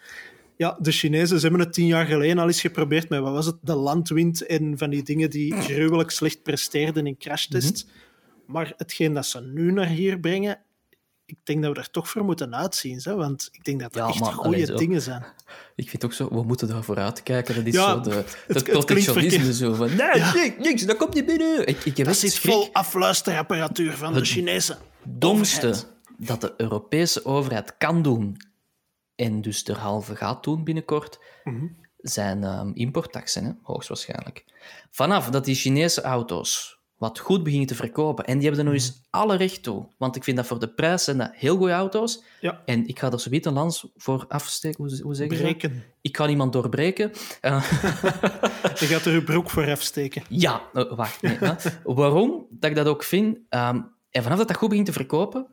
[0.56, 3.46] Ja, de Chinezen ze hebben het tien jaar geleden al eens geprobeerd met, wat was
[3.46, 7.86] het, de landwind en van die dingen die gruwelijk slecht presteerden in crashtests.
[8.46, 10.58] Maar hetgeen dat ze nu naar hier brengen,
[11.26, 13.00] ik denk dat we er toch voor moeten uitzien.
[13.02, 13.14] Hè?
[13.14, 15.24] Want ik denk dat dat Ja, echt goede dingen zijn.
[15.76, 17.54] Ik vind ook zo, we moeten daarvoor uitkijken.
[17.54, 19.54] Dat is Ja, zo de, het- het, het protectionisme.
[19.54, 21.66] Zo van, nee, niks, niks, dat komt niet binnen.
[21.66, 22.52] Ik, ik heb Dat zit schrik.
[22.52, 24.78] vol afluisterapparatuur van de Chinezen.
[25.04, 25.94] domste overheid.
[26.18, 28.36] dat de Europese overheid kan doen,
[29.14, 31.66] en dus derhalve gaat doen binnenkort, Mhm.
[31.96, 33.50] zijn ehm, importtaxen, hè?
[33.62, 34.44] hoogstwaarschijnlijk.
[34.90, 38.82] Vanaf dat die Chinese auto's wat goed beginnen te verkopen, en die hebben er nog
[38.82, 38.84] Mhm.
[38.92, 41.72] eens alle recht toe, want ik vind dat voor de prijs zijn dat heel goede
[41.72, 45.32] auto's, Ja, en ik ga er zometeen een lans voor afsteken, hoe, hoe zeg je
[45.32, 45.42] dat?
[45.42, 45.84] breken.
[46.00, 47.12] Ik ga niemand doorbreken.
[47.40, 47.70] Eh,
[48.80, 50.22] Je gaat er je broek voor afsteken.
[50.28, 51.22] Ja, eh, wacht.
[51.22, 51.38] Nee.
[51.84, 53.38] Waarom dat ik dat ook vind?
[53.48, 53.80] ehm,
[54.10, 55.46] en vanaf dat dat goed begint te verkopen,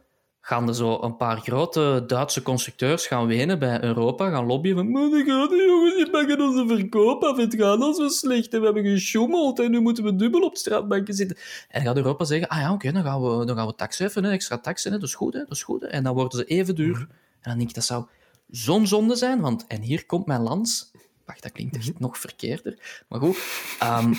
[0.45, 4.91] gaan er zo een paar grote Duitse constructeurs gaan wenen bij Europa, gaan lobbyen van
[4.91, 8.59] maar gaan die jongens, die pakken onze verkoop af, het gaat al zo slecht en
[8.59, 11.37] we hebben gesjoemeld en nu moeten we dubbel op straatbanken zitten.
[11.37, 13.97] En dan gaat Europa zeggen, ah ja, oké, dan, gaan we, dan gaan we tax
[13.97, 15.81] heffen, extra taxen, hè, dat is goed, hè, dat is goed.
[15.81, 15.87] Hè.
[15.87, 16.97] En dan worden ze even duur.
[16.97, 18.05] En dan denk ik, dat zou
[18.49, 20.91] zo'n zonde zijn, want, en hier komt mijn lans,
[21.25, 23.37] wacht, dat klinkt echt nog verkeerder, maar goed,
[23.79, 24.13] ehm,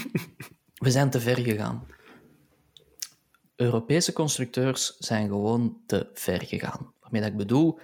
[0.75, 1.87] we zijn te ver gegaan.
[3.65, 6.93] Europese constructeurs zijn gewoon te ver gegaan.
[7.01, 7.79] Waarmee dat ik bedoel,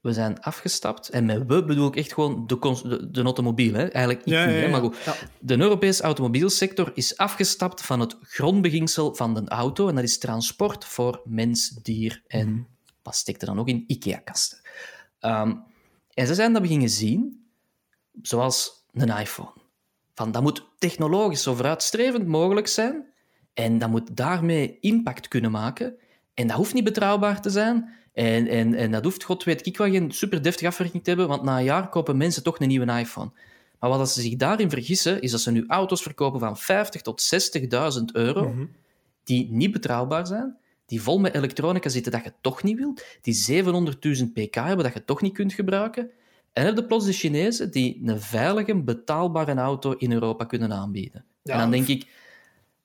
[0.00, 1.08] we zijn afgestapt.
[1.08, 3.74] En met we bedoel ik echt gewoon de, de, de automobiel.
[3.74, 3.86] Hè?
[3.86, 4.70] Eigenlijk Ja, niet, ja, hè, ja.
[4.70, 4.96] maar goed.
[5.38, 9.88] De Europese automobielsector is afgestapt van het grondbeginsel van de auto.
[9.88, 12.66] En dat is transport voor mens, dier en
[13.02, 13.84] wat steekt er dan nog in?
[13.86, 14.60] IKEA-kasten.
[15.18, 15.54] Ehm,
[16.14, 17.46] en ze zijn dat beginnen zien,
[18.22, 19.52] zoals een iPhone.
[20.14, 23.09] Van, dat moet technologisch zo vooruitstrevend mogelijk zijn.
[23.54, 25.94] En dat moet daarmee impact kunnen maken.
[26.34, 27.88] En dat hoeft niet betrouwbaar te zijn.
[28.12, 31.28] En, en, en dat hoeft, god weet ik wel, geen super deftige afwerking te hebben,
[31.28, 33.30] want na een jaar kopen mensen toch een nieuwe iPhone.
[33.78, 37.34] Maar wat ze zich daarin vergissen, is dat ze nu auto's verkopen van 50 tot
[37.98, 38.54] 60.000 euro,
[39.24, 43.62] die niet betrouwbaar zijn, die vol met elektronica zitten dat je toch niet wilt, die
[44.16, 46.10] 700.000 pk hebben dat je toch niet kunt gebruiken.
[46.52, 51.24] En heb je plots de Chinezen die een veilige, betaalbare auto in Europa kunnen aanbieden.
[51.42, 52.08] Ja, en dan denk ik,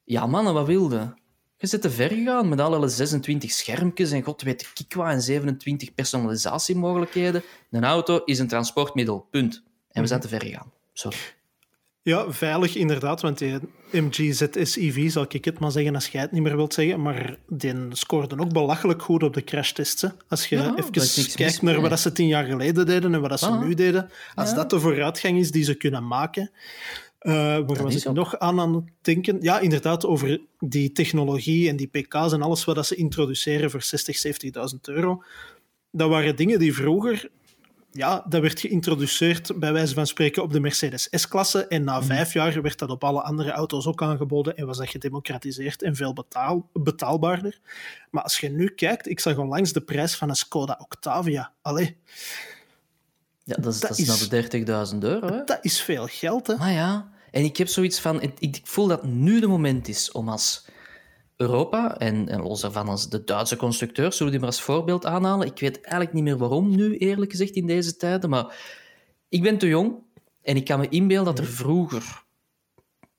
[0.05, 1.13] ja mannen, wat wilde?
[1.57, 5.21] Je zit te ver gegaan met alle 26 schermpjes en god weet ik wat en
[5.21, 7.43] 27 personalisatiemogelijkheden.
[7.71, 9.63] Een auto is een transportmiddel, punt.
[9.91, 10.71] En we zijn te ver gegaan.
[10.93, 11.17] Sorry.
[12.01, 13.59] Ja, veilig inderdaad, want die
[13.91, 17.37] MG ZS-EV, zal ik het maar zeggen als jij het niet meer wilt zeggen, maar
[17.47, 20.01] die scoorde ook belachelijk goed op de crashtests.
[20.01, 20.07] hè.
[20.27, 23.45] Als je Ja, even kijkt naar wat ze tien jaar geleden deden en wat ze
[23.47, 23.61] Ah.
[23.61, 24.55] nu deden, als Ja.
[24.55, 26.51] dat de vooruitgang is die ze kunnen maken.
[27.25, 28.15] Eh waar was ik ook.
[28.15, 29.37] nog aan aan het denken?
[29.41, 33.81] Ja, inderdaad, over die technologie en die pk's en alles wat dat ze introduceren voor
[33.81, 35.23] 60, 70.000 euro.
[35.91, 37.29] Dat waren dingen die vroeger
[37.91, 41.67] ja, dat werd geïntroduceerd bij wijze van spreken op de Mercedes S-klasse.
[41.67, 44.89] En na vijf jaar werd dat op alle andere auto's ook aangeboden en was dat
[44.89, 47.59] gedemocratiseerd en veel betaal, betaalbaarder.
[48.11, 51.51] Maar als je nu kijkt, ik zag onlangs de prijs van een Skoda Octavia.
[51.61, 51.97] Allee,
[53.43, 54.47] Ja, dat is, Dat dat is, is- naar de
[54.93, 55.27] 30.000 euro.
[55.27, 55.43] Hè?
[55.43, 56.55] dat is veel geld, hè?
[56.55, 58.21] Maar ja, en ik heb zoiets van...
[58.21, 60.65] Ik, ik voel dat nu de moment is om als
[61.35, 65.05] Europa, en, en los daarvan als de Duitse constructeurs, zullen we die maar als voorbeeld
[65.05, 65.47] aanhalen.
[65.47, 68.55] Ik weet eigenlijk niet meer waarom nu, eerlijk gezegd, in deze tijden, maar
[69.29, 69.95] ik ben te jong
[70.41, 72.23] en ik kan me inbeelden dat er vroeger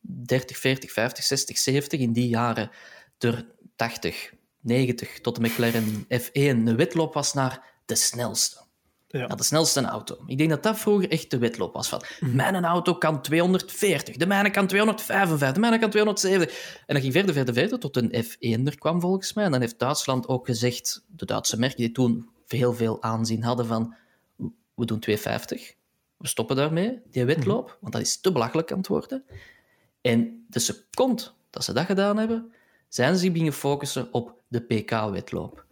[0.01, 2.71] 30, 40, 50, 60, 70 in die jaren
[3.19, 8.66] er 80, 90 tot de McLaren F1 een wedloop was naar de snelste.
[9.19, 9.27] Ja.
[9.27, 10.19] De snelste auto.
[10.27, 11.89] Ik denk dat dat vroeger echt de wedloop was.
[11.89, 16.83] Van, Mijn auto kan 240, de mijne kan 255, de mijne kan 270.
[16.87, 19.45] En dat ging verder, verder, verder, tot een F1 er kwam volgens mij.
[19.45, 23.67] En dan heeft Duitsland ook gezegd, de Duitse merken die toen heel veel aanzien hadden
[23.67, 23.95] van,
[24.75, 25.75] we doen 250,
[26.17, 29.25] we stoppen daarmee, die wedloop, want dat is te belachelijk aan het worden.
[30.01, 32.53] En de seconde dat ze dat gedaan hebben,
[32.89, 35.66] zijn ze zich beginnen focussen op de PK-wedloop.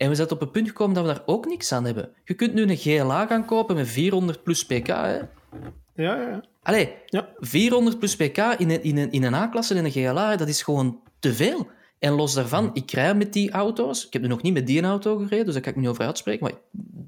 [0.00, 2.10] En we zijn op het punt gekomen dat we daar ook niks aan hebben.
[2.24, 4.86] Je kunt nu een GLA gaan kopen met 400 plus pk.
[4.86, 5.18] Hè?
[5.18, 5.26] Ja,
[5.94, 6.44] ja, ja.
[6.62, 7.28] Allee, Ja.
[7.38, 10.62] 400 plus pk in een, in een, in een A-klasse en een GLA, dat is
[10.62, 11.68] gewoon te veel.
[11.98, 14.06] En los daarvan, ik rij met die auto's.
[14.06, 16.04] Ik heb nu nog niet met die auto gereden, dus daar kan ik niet over
[16.04, 16.42] uitspreken.
[16.42, 16.58] Maar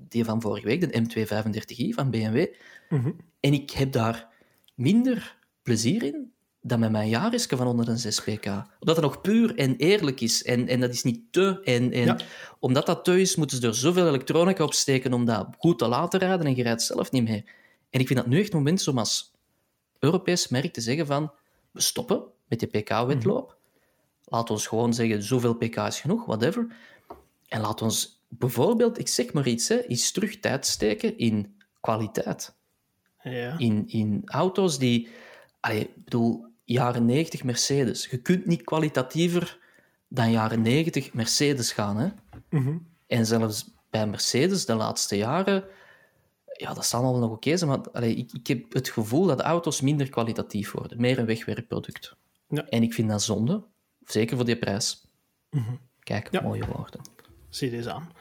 [0.09, 2.47] die van vorige week, de M235i van BMW.
[2.89, 3.11] Mhm.
[3.41, 4.29] En ik heb daar
[4.75, 6.32] minder plezier in
[6.62, 8.46] dan met mijn jaarrisje van 106 pk.
[8.46, 10.44] Omdat het nog puur en eerlijk is.
[10.44, 11.61] En, en dat is niet te.
[11.64, 12.20] En, en
[12.59, 15.88] omdat dat te is, moeten ze er zoveel elektronica op steken om dat goed te
[15.88, 17.44] laten rijden en je rijdt zelf niet meer.
[17.90, 19.33] En ik vind dat nu echt het moment om als
[19.98, 21.33] Europees merk te zeggen van
[21.70, 23.48] we stoppen met die pk-wetloop.
[23.48, 23.61] Mm
[24.25, 26.66] Laten we ons gewoon zeggen, zoveel pk is genoeg, whatever.
[27.48, 32.55] En laat ons bijvoorbeeld, ik zeg maar iets, hè, eens terug tijd steken in kwaliteit.
[33.22, 33.59] Ja.
[33.59, 35.09] In, in auto's die...
[35.70, 38.07] ik bedoel, jaren 90 Mercedes.
[38.11, 39.59] Je kunt niet kwalitatiever
[40.09, 41.97] dan jaren 90 Mercedes gaan.
[41.97, 42.09] Hè?
[42.51, 42.77] Mhm.
[43.07, 45.65] En zelfs bij Mercedes de laatste jaren,
[46.53, 49.41] ja, dat zal allemaal nog oké zijn, maar allee, ik, ik heb het gevoel dat
[49.41, 51.01] auto's minder kwalitatief worden.
[51.01, 52.17] Meer een wegwerkproduct.
[52.49, 52.67] Ja.
[52.69, 53.65] En ik vind dat zonde,
[54.05, 55.07] zeker voor die prijs.
[55.51, 55.75] Mhm.
[56.01, 57.01] Kijk, mooie woorden.
[57.49, 58.13] Zie deze aan.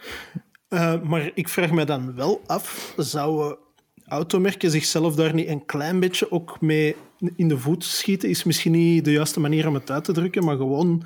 [0.70, 3.58] Uh, maar ik vraag me dan wel af, zouden
[4.06, 6.96] automerken zichzelf daar niet een klein beetje ook mee
[7.36, 8.30] in de voet schieten?
[8.30, 11.04] Is misschien niet de juiste manier om het uit te drukken, maar gewoon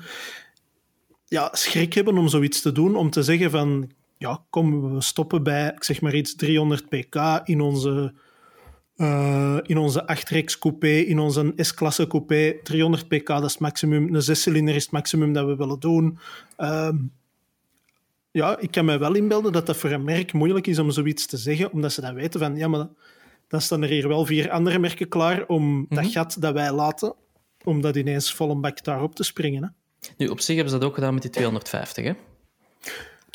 [1.24, 5.42] ja, schrik hebben om zoiets te doen, om te zeggen van ja, kom, we stoppen
[5.42, 8.14] bij, ik zeg maar iets, 300 pk in onze,
[8.96, 12.56] uh, in onze 8 coupé, in onze S-klasse coupé.
[12.62, 14.14] 300 pk, dat is het maximum.
[14.14, 16.18] Een zescilinder is het maximum dat we willen doen.
[16.58, 16.88] Uh,
[18.30, 21.26] ja, ik kan me wel inbeelden dat dat voor een merk moeilijk is om zoiets
[21.26, 22.88] te zeggen, omdat ze dan weten van, ja, maar
[23.48, 26.12] dan staan er hier wel vier andere merken klaar om dat mhm.
[26.12, 27.14] gat dat wij laten,
[27.64, 29.62] om dat ineens vol een bak daarop te springen.
[29.62, 29.68] Hè?
[30.16, 32.12] Nu, op zich hebben ze dat ook gedaan met die 250, hè?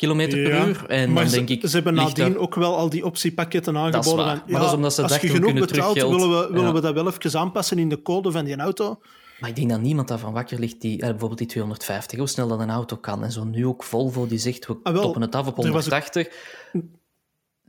[0.02, 0.84] kilometer per uur.
[0.86, 4.26] En maar dan ze, denk ik, ze hebben nadien ook wel al die optiepakketten aangeboden.
[4.26, 6.72] Dat is maar dat is omdat ze als je genoeg betaalt, willen, we, willen ja.
[6.72, 9.00] we dat wel even aanpassen in de code van die auto.
[9.40, 12.48] Maar ik denk dat niemand daarvan wakker ligt, die, eh, bijvoorbeeld die 250, hoe snel
[12.48, 13.24] dat een auto kan.
[13.24, 16.28] En zo nu ook Volvo, die zegt, we ah, wel, toppen het af op 180.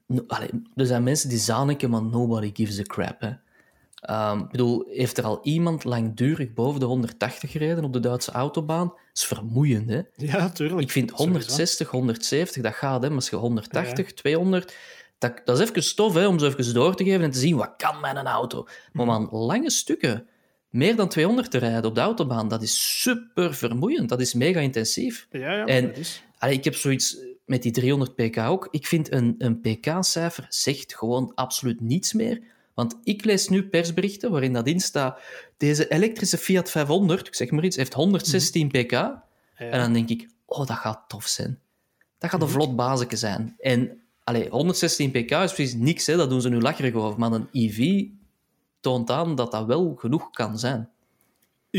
[0.07, 3.21] No, allee, er zijn mensen die zaniken, maar nobody gives a crap.
[3.21, 3.31] Hè.
[4.09, 8.31] Um, ik bedoel, heeft er al iemand langdurig boven de 180 gereden op de Duitse
[8.31, 8.87] autobaan?
[8.87, 10.01] Dat is vermoeiend, hè?
[10.15, 10.81] Ja, tuurlijk.
[10.81, 13.07] Ik vind 160, 170, dat gaat, hè.
[13.07, 14.13] Maar als je 180, ja.
[14.13, 14.75] 200...
[15.17, 17.55] Dat, dat is even stof, hè, om zo even door te geven en te zien,
[17.55, 18.67] wat kan mijn auto?
[18.91, 20.27] Maar man, lange stukken,
[20.69, 24.09] meer dan 200 te rijden op de autobaan, dat is super vermoeiend.
[24.09, 25.27] Dat is mega intensief.
[25.31, 26.23] Ja, ja, en dat is...
[26.43, 28.67] allee, ik heb zoiets met die 300 pk ook.
[28.71, 32.41] Ik vind een, een pk-cijfer zegt gewoon absoluut niets meer.
[32.73, 35.19] Want ik lees nu persberichten waarin dat in staat,
[35.58, 38.91] deze elektrische Fiat 500, ik zeg maar iets, heeft 116 pk.
[38.91, 39.23] Ja.
[39.58, 41.60] En dan denk ik, oh, dat gaat tof zijn.
[42.17, 42.56] Dat gaat een mhm.
[42.56, 43.56] vlot bazeke zijn.
[43.60, 47.19] En allee, 116 pk is precies niks, hè, dat doen ze nu lacherig over.
[47.19, 48.06] Maar een EV
[48.79, 50.89] toont aan dat dat wel genoeg kan zijn.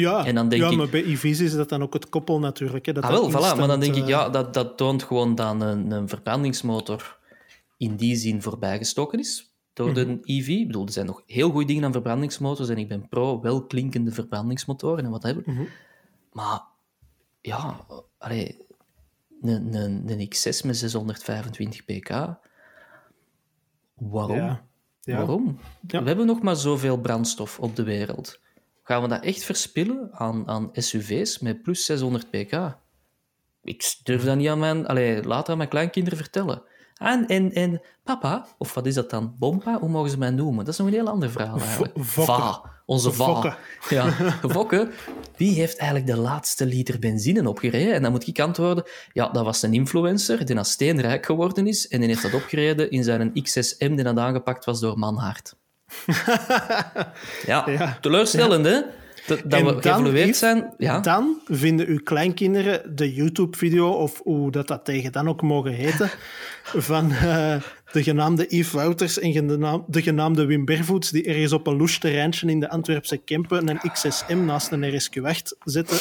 [0.01, 2.39] Ja, en dan denk ja ik, maar bij EV's is dat dan ook het koppel
[2.39, 2.87] natuurlijk.
[2.87, 5.61] Hè, dat ah, wel, voilà, maar dan denk ik, ja, dat, dat toont gewoon dat
[5.61, 7.19] een, een verbrandingsmotor
[7.77, 10.49] in die zin voorbijgestoken is door de EV.
[10.49, 13.67] Ik bedoel, er zijn nog heel goede dingen aan verbrandingsmotors en ik ben pro wel
[13.67, 15.43] klinkende verbrandingsmotoren en wat hebben.
[15.47, 15.69] Mm
[16.33, 16.63] Maar
[17.41, 17.87] ja,
[18.19, 18.67] allee,
[19.43, 22.09] een, een, een X6 met 625 pk.
[23.95, 24.37] Waarom?
[24.37, 24.65] Ja.
[25.01, 25.17] Ja.
[25.17, 25.59] Waarom?
[25.87, 26.03] Ja.
[26.03, 28.43] We hebben nog maar zoveel brandstof op de wereld.
[28.87, 32.77] Gaan we dat echt verspillen aan, aan SUV's met plus 600 pk?
[33.63, 34.87] Ik durf dat niet aan mijn...
[34.87, 36.63] Allee, laat aan mijn kleinkinderen vertellen.
[36.95, 39.35] En, en, en papa, of wat is dat dan?
[39.39, 39.79] Bompa?
[39.79, 40.65] Hoe mogen ze mij noemen?
[40.65, 41.93] Dat is nog een heel ander verhaal eigenlijk.
[41.99, 43.25] Va, onze va.
[43.25, 43.57] Fokken.
[43.89, 44.11] Ja,
[44.55, 44.91] Fokke.
[45.37, 47.95] Wie heeft eigenlijk de laatste liter benzine opgereden?
[47.95, 51.89] En dan moet ik antwoorden, ja, dat was een influencer die als steenrijk geworden is
[51.89, 55.57] en die heeft dat opgereden in zijn X6M die dat aangepakt was door Manhart.
[57.47, 57.99] ja, Ja.
[58.01, 58.81] teleurstellend, hè?
[59.27, 60.75] Dat, we geëvolueerd zijn.
[60.79, 61.01] Ja.
[61.01, 66.11] Dan vinden uw kleinkinderen de YouTube-video, of hoe dat, dat tegen dan ook mogen heten,
[66.91, 71.67] van eh, de genaamde Yves Wouters en genaam- de genaamde Wim Bervoets, die ergens op
[71.67, 75.99] een loes terreintje in de Antwerpse Kempen een X6M naast een RSQ8 zetten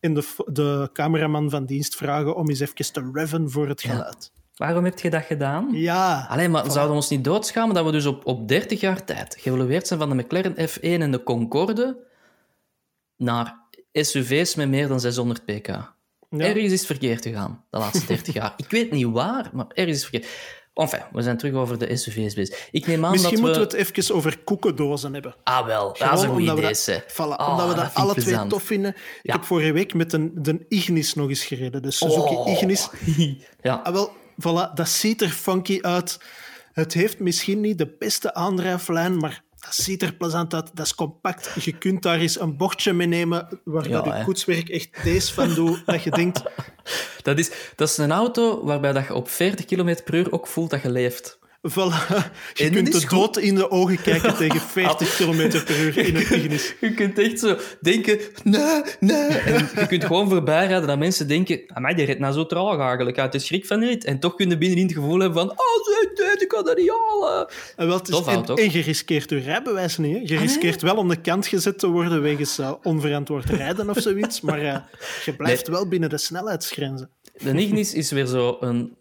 [0.00, 4.32] en de, de cameraman van dienst vragen om eens even te reven voor het geluid.
[4.58, 5.68] Waarom heb je dat gedaan?
[5.72, 6.26] Ja.
[6.30, 9.36] Alleen maar zouden we ons niet doodschamen dat we dus op, op 30 jaar tijd
[9.40, 11.96] geëvolueerd zijn van de McLaren F1 en de Concorde
[13.16, 13.56] naar
[13.92, 15.66] SUV's met meer dan 600 pk.
[15.66, 15.94] Ja.
[16.30, 18.54] Ergens is verkeerd gegaan de laatste 30 jaar.
[18.56, 20.26] Ik weet niet waar, maar ergens is verkeerd.
[20.74, 22.68] Enfin, we zijn terug over de SUV's bezig.
[22.70, 25.34] Ik neem aan Misschien dat moeten we het even over koekendozen hebben.
[25.44, 25.86] Ah, wel.
[25.86, 27.02] Dat is Gewoon een goed idee, dat-.
[27.12, 28.50] Voilà, Ah, omdat we dat, alle twee plezant.
[28.50, 28.94] tof vinden.
[29.22, 31.82] Ik heb vorige week met een, de Ignis nog eens gereden.
[31.82, 32.50] De Suzuki Oh.
[32.50, 32.88] Ignis.
[33.62, 33.74] Ja.
[33.84, 36.20] Ah, wel, voilà, dat ziet er funky uit.
[36.72, 40.70] Het heeft misschien niet de beste aandrijflijn, maar dat ziet er plezant uit.
[40.74, 41.64] Dat is compact.
[41.64, 45.34] Je kunt daar eens een bochtje mee nemen waar Ja, dat je koetswerk echt deze
[45.34, 45.86] van doet.
[45.86, 46.42] dat je denkt,
[47.22, 50.46] Dat, is, dat is een auto waarbij dat je op 40 km per uur ook
[50.46, 51.38] voelt dat je leeft.
[51.58, 52.06] Voilà.
[52.54, 53.10] Je En kunt de goed.
[53.10, 56.74] dood in de ogen kijken tegen 40 km per uur in een Ignis.
[56.80, 59.28] Je kunt echt zo denken, nee, nee.
[59.28, 62.78] En je kunt gewoon voorbij rijden dat mensen denken, maar die rijdt nou zo traag
[62.78, 64.04] eigenlijk, uit de schrik van niet.
[64.04, 66.90] En toch kun je binnenin het gevoel hebben van, oh, deed, ik kan dat niet
[66.90, 67.48] halen.
[67.76, 70.12] En, wel, het is, en, en je riskeert je rijbewijs niet.
[70.12, 70.18] Hè.
[70.18, 70.38] Je Ah, nee?
[70.38, 74.40] riskeert wel om de kant gezet te worden wegens eh, onverantwoord rijden of zoiets.
[74.40, 74.76] Maar eh,
[75.24, 77.10] je blijft wel binnen de snelheidsgrenzen.
[77.42, 78.96] De Ignis is weer zo een,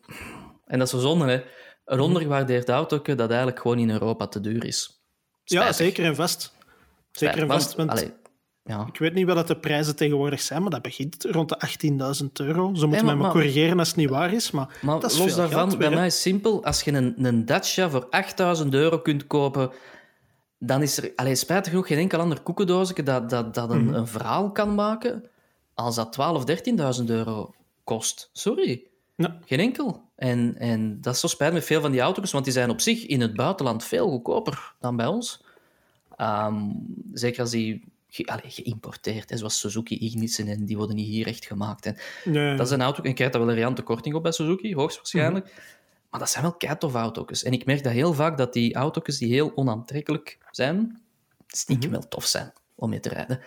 [0.65, 1.41] en dat is zo zonde, hè,
[1.88, 5.02] een ondergewaardeerd auto dat eigenlijk gewoon in Europa te duur is.
[5.43, 6.54] Ja, zeker en vast.
[7.12, 7.76] Zeker en vast.
[7.76, 8.13] Want allee,
[8.63, 8.86] ja.
[8.88, 11.58] ik weet niet wat de prijzen tegenwoordig zijn, maar dat begint rond de
[12.21, 12.76] 18.000 euro.
[12.76, 14.52] Ze moeten mij maar corrigeren als het niet waar is.
[14.52, 16.63] Maar, Maar dat is los veel daarvan, geld bij mij is simpel.
[16.65, 19.71] Als je een, een Dacia voor 8000 euro kunt kopen,
[20.60, 23.78] dan is er allee, spijtig genoeg geen enkel ander koekendoosje dat, dat, dat Mhm.
[23.88, 25.23] een, een verhaal kan maken
[25.73, 26.43] als dat 12.000 of
[27.00, 28.30] 13.000 euro kost.
[28.34, 28.84] Sorry.
[29.17, 29.38] Ja.
[29.45, 30.01] Geen enkel.
[30.15, 32.82] En, en dat is zo spijtig met veel van die auto's, want die zijn op
[32.82, 35.43] zich in het buitenland veel goedkoper dan bij ons.
[36.15, 36.56] Ehm,
[37.13, 41.27] zeker als die ge, allee, geïmporteerd, hè, zoals Suzuki Ignitsen, en die worden niet hier
[41.27, 41.86] echt gemaakt.
[41.86, 42.56] En Nee.
[42.58, 45.53] dat is een auto, en krijgt daar wel een riante korting op bij Suzuki, hoogstwaarschijnlijk.
[46.10, 47.43] Maar dat zijn wel keitof auto's.
[47.43, 51.01] En ik merk dat heel vaak dat die auto's die heel onaantrekkelijk zijn,
[51.47, 53.39] stiekem wel tof zijn om mee te rijden.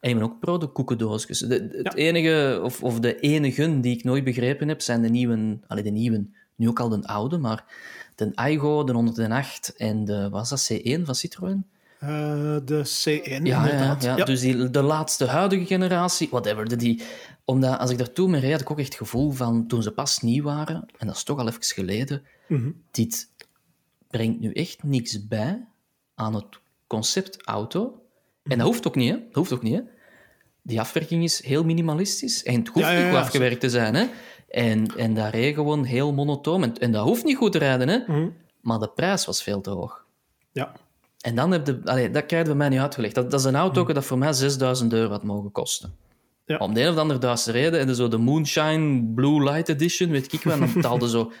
[0.00, 1.38] En ben ook pro de koekendoosjes.
[1.38, 1.94] De, het Ja.
[1.94, 5.90] enige, of, of de enige die ik nooit begrepen heb, zijn de nieuwe, allee, de
[5.90, 7.64] nieuwe, nu ook al de oude, maar
[8.14, 11.64] de Aigo, de 108 en de, was dat, C1 van Citroën?
[11.98, 12.08] Eh,
[12.64, 14.02] de C1, Ja, ja, inderdaad.
[14.04, 14.24] ja.
[14.24, 16.68] dus die, de laatste huidige generatie, whatever.
[16.68, 17.02] de- Die,
[17.44, 19.90] omdat als ik daartoe mee reed, had ik ook echt het gevoel van toen ze
[19.92, 22.70] pas nieuw waren, en dat is toch al even geleden, Mhm.
[22.90, 23.28] dit
[24.10, 25.64] brengt nu echt niks bij
[26.14, 26.46] aan het
[26.86, 28.02] concept auto.
[28.48, 29.16] En dat hoeft ook niet, hè?
[29.16, 29.80] Dat hoeft ook niet, hè?
[30.62, 34.06] Die afwerking is heel minimalistisch en het hoeft Ja, niet goed afgewerkt te zijn, hè?
[34.48, 36.62] En, en dat reed gewoon heel monotoon.
[36.62, 37.98] En, en dat hoeft niet goed te rijden, hè?
[38.06, 38.28] Mhm.
[38.60, 40.04] Maar de prijs was veel te hoog.
[40.52, 40.72] Ja.
[41.20, 41.80] En dan heb je...
[41.84, 43.14] Allee, dat krijg je bij mij niet uitgelegd.
[43.14, 45.94] Dat, dat is een auto dat voor mij 6000 euro had mogen kosten.
[46.44, 46.56] Ja.
[46.56, 47.80] Om de een of andere Duitse reden.
[47.80, 50.58] En zo de Moonshine Blue Light Edition, weet ik wel.
[50.58, 51.32] Dan betaalde zo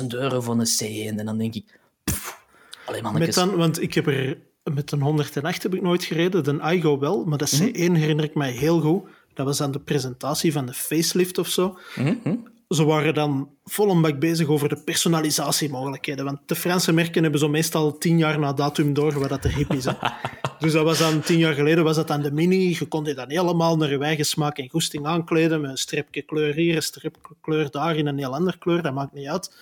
[0.00, 1.18] 17.000 euro voor een C1.
[1.18, 1.80] En dan denk ik...
[2.04, 2.44] Pff,
[2.86, 4.38] allee, Met dan, want ik heb er
[4.72, 7.64] met een 108 heb ik nooit gereden, de Aigo wel, maar de Mhm.
[7.64, 9.02] C1 herinner ik mij heel goed.
[9.34, 11.78] Dat was aan de presentatie van de facelift of zo.
[11.96, 12.36] Mhm, mhm.
[12.68, 16.24] Ze waren dan vol een bak bezig over de personalisatiemogelijkheden.
[16.24, 19.48] Want de Franse merken hebben zo meestal tien jaar na datum door wat dat de
[19.48, 19.84] hip is.
[19.84, 19.92] hè.
[20.58, 22.68] dus dat was dan tien jaar geleden was dat aan de Mini.
[22.78, 25.60] Je kon die dan helemaal naar je eigen smaak en goesting aankleden.
[25.60, 28.82] Met een streepje kleur hier, een streepje kleur daar, in een heel andere kleur.
[28.82, 29.54] Dat maakt niet uit.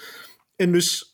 [0.56, 1.11] En dus,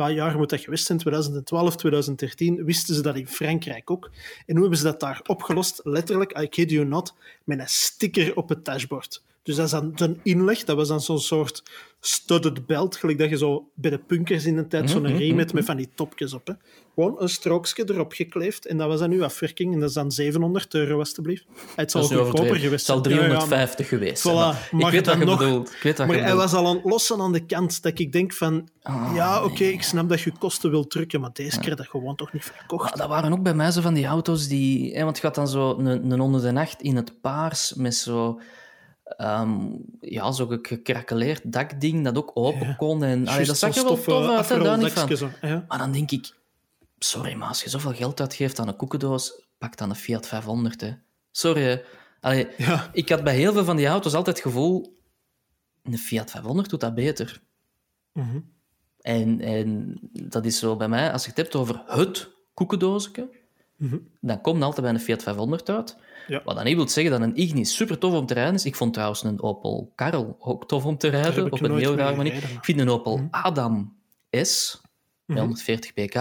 [0.00, 0.98] wat jaar moet dat geweest zijn?
[0.98, 4.10] 2012, 2013, wisten ze dat in Frankrijk ook.
[4.46, 5.80] En hoe hebben ze dat daar opgelost?
[5.84, 9.22] Letterlijk, I kid you not, met een sticker op het dashboard.
[9.42, 11.62] Dus dat is dan de inleg, dat was dan zo'n soort
[12.00, 15.52] studded belt, gelijk dat je zo bij de punkers in de tijd zo'n riem hebt
[15.52, 16.46] met van die topjes op.
[16.46, 16.52] Hè.
[16.94, 19.74] Gewoon een strookje erop gekleefd en dat was dan uw afwerking.
[19.74, 21.44] En dat is dan 700 euro, alsjeblieft.
[21.76, 23.14] Het zal Dat goedkoper geweest Het zal zijn.
[23.16, 24.28] Ja, ja, maar- 350 geweest.
[24.28, 25.70] Voilà, maar ik weet dan je nog- bedoelt.
[25.72, 26.40] Ik weet Maar je hij bedoelt.
[26.42, 28.68] was al aan lossen aan de kant dat ik denk van...
[28.82, 32.16] Ah, ja, oké, ik snap dat je kosten wilt drukken, maar deze keer dat gewoon
[32.16, 32.96] toch niet verkocht.
[32.96, 34.94] Dat waren ook bij mij zo van die auto's die...
[34.96, 38.40] Hè, want je had dan zo een, een 108 in het paars met zo...
[39.16, 39.66] ehm,
[40.00, 42.72] ja, zo'n gekrakeleerd dakding dat ook open Ja.
[42.74, 43.04] kon.
[43.04, 45.16] En, allee, dat zag er wel tof uit, hè, daar niet van.
[45.16, 45.64] zo, ja.
[45.68, 46.38] Maar dan denk ik...
[46.98, 50.80] Sorry, maar als je zoveel geld uitgeeft aan een koekendoos, pak dan een Fiat 500,
[50.80, 50.92] hè.
[51.30, 51.80] Sorry, hè.
[52.20, 52.90] Allee, Ja.
[52.92, 54.98] ik had bij heel veel van die auto's altijd het gevoel...
[55.82, 57.40] Een Fiat 500 doet dat beter.
[58.12, 58.40] Mhm.
[59.00, 63.28] En, en dat is zo bij mij, als je het hebt over het koekendoosje,
[63.80, 63.96] Mhm.
[64.20, 65.96] dan komt altijd bij een Fiat 500 uit.
[66.26, 66.40] Ja.
[66.44, 68.64] Wat dan niet wil zeggen dat een Ignis super tof om te rijden is.
[68.64, 72.16] Ik vond trouwens een Opel Karl ook tof om te rijden, op een heel raar
[72.16, 72.34] manier.
[72.34, 73.26] Ik vind een Opel Mhm.
[73.30, 73.96] Adam
[74.30, 74.80] S,
[75.24, 75.38] met Mhm.
[75.38, 76.14] 140 pk,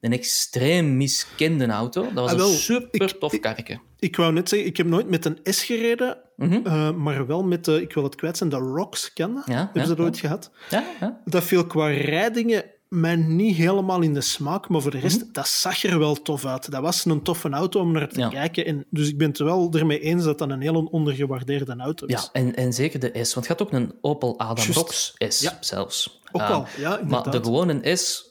[0.00, 2.02] een extreem miskende auto.
[2.02, 3.78] Dat was Ah, wel, een super tof ik- karretje.
[3.98, 6.60] Ik wou net zeggen, ik heb nooit met een S gereden, Mhm.
[6.66, 9.52] eh, maar wel met de, ik wil het kwijt zijn, de Rocks, ken je?
[9.52, 10.50] Ja, Hebben ja, ze dat ooit gehad?
[10.70, 11.20] Ja, ja.
[11.24, 15.48] Dat viel qua rijdingen mij niet helemaal in de smaak, maar voor de rest, dat
[15.48, 16.70] zag er wel tof uit.
[16.70, 18.28] Dat was een toffe auto om naar te Ja.
[18.28, 18.66] kijken.
[18.66, 22.12] En, dus ik ben het wel ermee eens dat dat een heel ondergewaardeerde auto is.
[22.22, 23.34] ja en, en zeker de S.
[23.34, 24.64] Want je had ook een Opel Adam.
[24.72, 25.56] Rocks S Ja.
[25.60, 26.20] zelfs.
[26.32, 28.30] Ook al, ja, Maar de gewone S...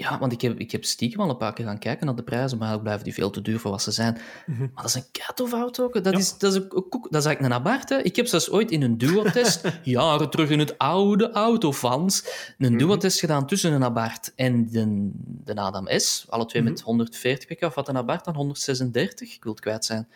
[0.00, 2.22] Ja, want ik heb, ik heb stiekem al een paar keer gaan kijken naar de
[2.22, 4.18] prijzen, maar eigenlijk blijven die veel te duur voor wat ze zijn.
[4.46, 4.60] Mhm.
[4.60, 5.84] Maar dat is een auto.
[5.84, 6.04] ook.
[6.04, 6.18] Dat, Ja.
[6.18, 7.88] is, dat, is een, koek- dat is eigenlijk een Abarth.
[7.88, 8.02] hè.
[8.02, 12.24] Ik heb zelfs ooit in een duo-test, jaren terug in het oude autofans,
[12.58, 12.78] een Mhm.
[12.78, 15.10] duo-test gedaan tussen een Abarth en de,
[15.44, 16.26] de Adam S.
[16.28, 16.70] Alle twee Mhm.
[16.70, 17.62] met 140 pk.
[17.64, 19.34] Of had een Abarth dan 136?
[19.34, 20.08] Ik wil het kwijt zijn.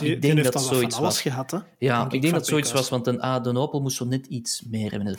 [0.00, 1.20] Die, ik denk dat wat zoiets was.
[1.20, 1.58] gehad, hè?
[1.78, 4.62] Ja, ik denk dat zoiets was, want een, ah, de Opel moest zo net iets
[4.70, 5.16] meer hebben.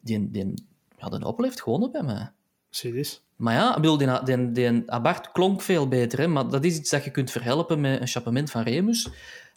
[0.00, 0.54] Die, die,
[0.98, 2.30] ja, de Opel heeft gewonnen bij mij.
[2.70, 3.22] Zie eens.
[3.40, 6.26] Maar ja, ik bedoel, die, die, die Abarth klonk veel beter, hè?
[6.26, 9.08] maar dat is iets dat je kunt verhelpen met een chapement van Remus.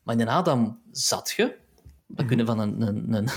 [0.04, 1.56] Maar in de Adam zat je.
[2.08, 3.30] Dat kunnen van een, een, een,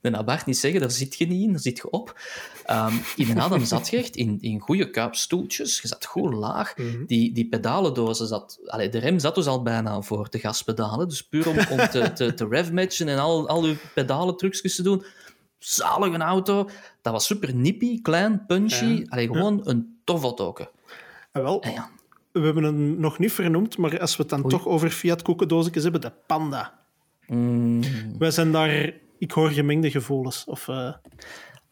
[0.00, 2.20] een Abarth niet zeggen, daar zit je niet in, daar zit je op.
[2.70, 6.74] Um, in de Adam zat je echt in, in goede kuipstoeltjes, je zat goed laag.
[7.06, 8.60] Die, die pedalendozen zat...
[8.66, 12.12] Allee, de rem zat dus al bijna voor de gaspedalen, dus puur om, om te,
[12.12, 15.04] te, te revmatchen en al, al je pedalentrucjes te doen.
[15.64, 16.68] Zalige auto.
[17.02, 18.84] Dat was super nippy, klein, punchy.
[18.84, 19.04] Ja.
[19.08, 20.70] Allee, gewoon een tof autoke.
[21.32, 21.90] En wel, En ja,
[22.32, 24.48] we hebben hem nog niet vernoemd, maar als we het dan Oei.
[24.48, 26.78] toch over Fiat koekendoosjes hebben, de Panda.
[27.26, 27.82] mm,
[28.18, 28.92] Wij zijn daar...
[29.18, 30.44] Ik hoor gemengde gevoelens.
[30.44, 30.68] Of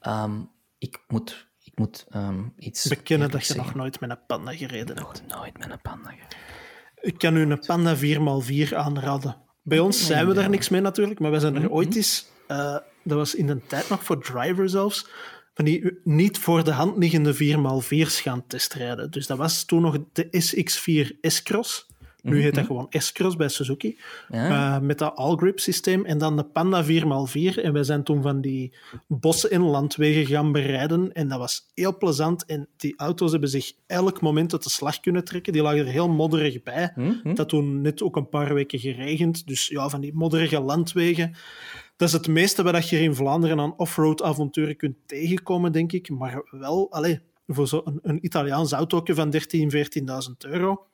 [0.00, 0.40] ehm,
[0.78, 4.96] ik moet, ik moet ehm, iets bekennen dat je nog nooit met een Panda gereden
[4.96, 5.22] hebt.
[5.28, 6.36] Nog nooit met een panda gereden.
[7.00, 9.36] Ik kan u een Panda 4x4 aanraden.
[9.62, 12.26] Bij ons zijn we daar niks mee natuurlijk, maar wij zijn er ooit eens...
[12.46, 15.06] eh, dat was in de tijd nog voor driver zelfs,
[15.54, 19.10] van die niet voor de hand liggende 4x4's gaan testrijden.
[19.10, 21.90] Dus dat was toen nog de SX4 S-Cross.
[22.22, 23.98] Nu heet dat gewoon S-Cross bij Suzuki.
[24.28, 24.74] Ja.
[24.76, 26.04] Eh, met dat all-grip systeem.
[26.04, 27.62] En dan de Panda 4x4.
[27.62, 28.72] En wij zijn toen van die
[29.06, 31.12] bossen en landwegen gaan berijden.
[31.12, 32.44] En dat was heel plezant.
[32.44, 35.52] En die auto's hebben zich elk moment uit de slag kunnen trekken.
[35.52, 36.92] Die lagen er heel modderig bij.
[36.94, 37.28] Hm, hm.
[37.28, 39.46] Het had toen net ook een paar weken geregend.
[39.46, 41.34] Dus ja, van die modderige landwegen.
[42.02, 45.92] Dat is het meeste wat je hier in Vlaanderen aan offroad avonturen kunt tegenkomen, denk
[45.92, 46.10] ik.
[46.10, 49.38] Maar wel, allez, voor zo'n een Italiaans autootje van 13.000,
[49.72, 50.86] 14.000 euro.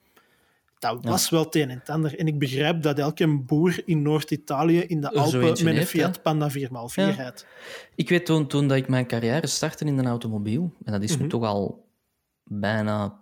[0.79, 2.19] Dat was wel het een en het ander.
[2.19, 6.23] En ik begrijp dat elke boer in Noord-Italië in de Alpen met een heeft, Fiat?
[6.23, 7.11] Panda 4x4 Ja.
[7.11, 7.47] rijdt.
[7.95, 11.11] Ik weet toen, toen dat ik mijn carrière startte in een automobiel, en dat is
[11.11, 11.29] nu Mhm.
[11.29, 11.85] toch al
[12.45, 13.21] bijna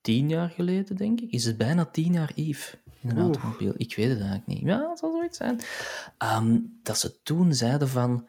[0.00, 1.30] tien jaar geleden, denk ik.
[1.30, 2.74] Is het bijna tien jaar, Yves,
[3.10, 3.72] in een automobiel?
[3.76, 4.60] Ik weet het eigenlijk niet.
[4.62, 5.60] Ja, dat zal zoiets zijn.
[6.18, 8.26] Ehm, dat ze toen zeiden van...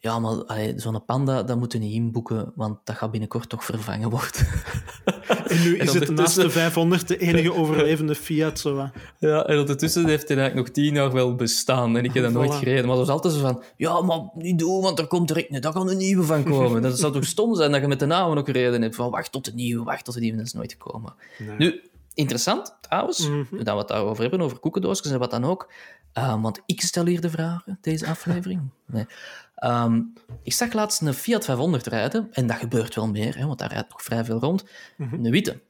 [0.00, 0.36] Ja, maar
[0.76, 4.46] zo'n panda, dat moeten we niet inboeken, want dat gaat binnenkort toch vervangen worden.
[5.48, 8.58] En nu is het naast de 500 de enige overlevende Fiat.
[8.58, 8.90] Zo.
[9.18, 11.96] Ja, en ondertussen heeft hij eigenlijk nog tien jaar wel bestaan.
[11.96, 12.58] En ik heb dat nooit Voilà.
[12.58, 12.86] gereden.
[12.86, 13.62] Maar dat was altijd zo van...
[13.76, 16.82] Ja, maar niet doen, want er komt direct een dag een nieuwe van komen.
[16.88, 18.94] Dat zou toch stom zijn dat je met de naam nog gereden hebt.
[18.94, 20.36] Van wacht tot de nieuwe, wacht tot de nieuwe.
[20.36, 21.14] Dat is nooit gekomen.
[21.58, 21.80] Nu,
[22.18, 23.56] interessant trouwens, Mhm.
[23.64, 25.72] dat we het daarover hebben, over koekendoosjes en wat dan ook.
[26.12, 28.60] Ehm, want ik stel hier de vragen, deze aflevering.
[28.86, 29.06] Nee.
[29.54, 30.02] Ehm,
[30.42, 32.28] ik zag laatst een Fiat 500 rijden.
[32.32, 34.64] En dat gebeurt wel meer, hè, want daar rijdt nog vrij veel rond.
[34.98, 35.60] Een witte.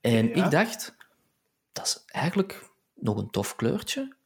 [0.00, 0.44] En Ja.
[0.44, 0.94] ik dacht,
[1.72, 4.16] dat is eigenlijk nog een tof kleurtje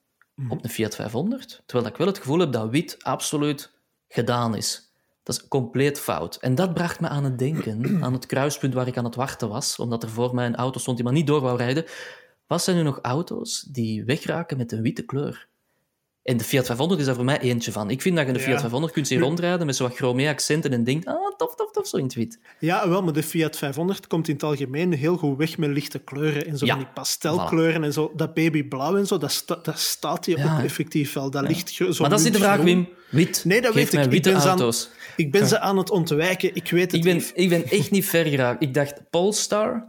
[0.49, 1.63] op een Fiat 500.
[1.67, 3.73] Terwijl ik wel het gevoel heb dat wit absoluut
[4.09, 4.93] gedaan is.
[5.25, 6.37] Dat is compleet fout.
[6.37, 9.49] En dat bracht me aan het denken, aan het kruispunt waar ik aan het wachten
[9.49, 11.85] was, omdat er voor mij een auto stond die maar niet door wou rijden.
[12.47, 15.49] Wat zijn nu nog auto's die wegraken met een witte kleur?
[16.25, 17.91] En de Fiat 500 is daar voor mij eentje van.
[17.91, 18.45] Ik vind dat je de Ja.
[18.45, 21.87] Fiat 500 kunt zien rondrijden met zo'n chromé accenten en denkt, ah, tof, tof, tof,
[21.87, 22.39] zo in het wit.
[22.59, 25.99] Ja, wel, maar de Fiat 500 komt in het algemeen heel goed weg met lichte
[25.99, 26.47] kleuren.
[26.47, 28.13] En zo Ja, van die pastelkleuren en zo.
[28.17, 30.57] Dat babyblauw en zo, dat, sta- dat staat je Ja.
[30.57, 31.31] ook effectief wel.
[31.31, 32.61] Dat ligt zo Maar dat is niet de vraag.
[32.61, 32.89] Wim.
[33.11, 33.43] Wit.
[33.45, 34.05] Nee, dat Geef weet ik.
[34.05, 34.73] Ik witte ben, ze aan,
[35.17, 36.55] ik ben ze aan het ontwijken.
[36.55, 37.33] Ik weet het Ik ben, niet.
[37.35, 38.63] ik ben echt niet ver geraakt.
[38.63, 39.87] Ik dacht Polestar,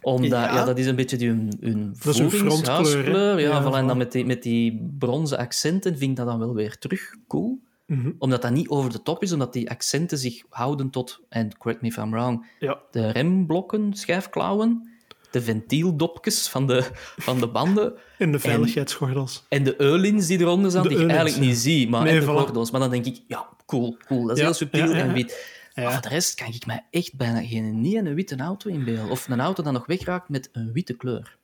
[0.00, 0.54] omdat ja.
[0.54, 0.64] Ja.
[0.64, 2.92] dat is een beetje die, hun, hun Dat is?
[2.92, 3.74] Ja, Ja, voilà.
[3.74, 7.14] En dan met die, met die bronzen accenten vind ik dat dan wel weer terug
[7.28, 7.58] cool.
[7.86, 8.10] Mhm.
[8.18, 11.82] Omdat dat niet over de top is, omdat die accenten zich houden tot, en correct
[11.82, 12.78] me if I'm wrong, Ja.
[12.90, 14.88] de remblokken, schijfklauwen,
[15.30, 16.84] de ventieldopjes van de,
[17.16, 19.44] van de banden En de veiligheidsgordels.
[19.48, 22.20] en de eulins die eronder staan, De die ik eigenlijk niet zie, maar Nee, en
[22.20, 22.28] de voilà.
[22.36, 22.70] gordels.
[22.70, 24.22] Maar dan denk ik, ja, cool, cool.
[24.22, 25.58] Dat is Ja, heel subtiel ja, ja, en wit.
[25.74, 25.82] Ja.
[25.82, 29.10] Maar voor de rest kan ik mij echt bijna geen, niet een witte auto inbeelden.
[29.10, 31.38] Of een auto dat nog wegraakt met een witte kleur.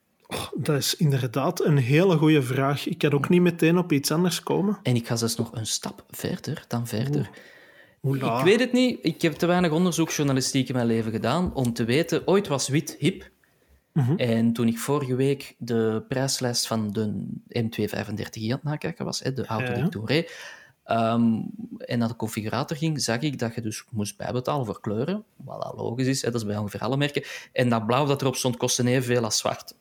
[0.54, 2.86] Dat is inderdaad een hele goede vraag.
[2.86, 4.78] Ik kan ook niet meteen op iets anders komen.
[4.82, 7.30] En ik ga zelfs nog een stap verder dan verder.
[8.02, 8.98] Ik weet het niet.
[9.02, 12.26] Ik heb te weinig onderzoeksjournalistiek in mijn leven gedaan om te weten...
[12.26, 13.30] Ooit was wit hip.
[13.92, 14.16] Mhm.
[14.16, 19.46] En toen ik vorige week de prijslijst van de M235i aan het nakijken was, de
[19.46, 20.32] auto die ik toen reed,
[20.86, 21.40] ehm,
[21.78, 25.62] en naar de configurator ging, zag ik dat je dus moest bijbetalen voor kleuren, wat
[25.62, 27.22] al logisch is, hè, dat is bij ongeveer alle merken.
[27.52, 29.74] En dat blauw dat erop stond, kostte evenveel als zwart.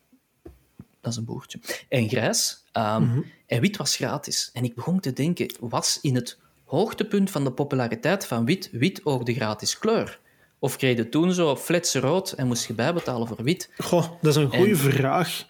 [1.02, 1.60] Dat is een boertje.
[1.90, 2.64] En grijs.
[2.72, 3.22] ehm, Mhm.
[3.48, 4.50] En wit was gratis.
[4.54, 9.06] En ik begon te denken, was in het hoogtepunt van de populariteit van wit, wit
[9.06, 10.20] ook de gratis kleur?
[10.60, 13.70] Of kreeg je toen zo flets rood en moest je bijbetalen voor wit?
[13.78, 15.46] Goh, dat is een goede vraag.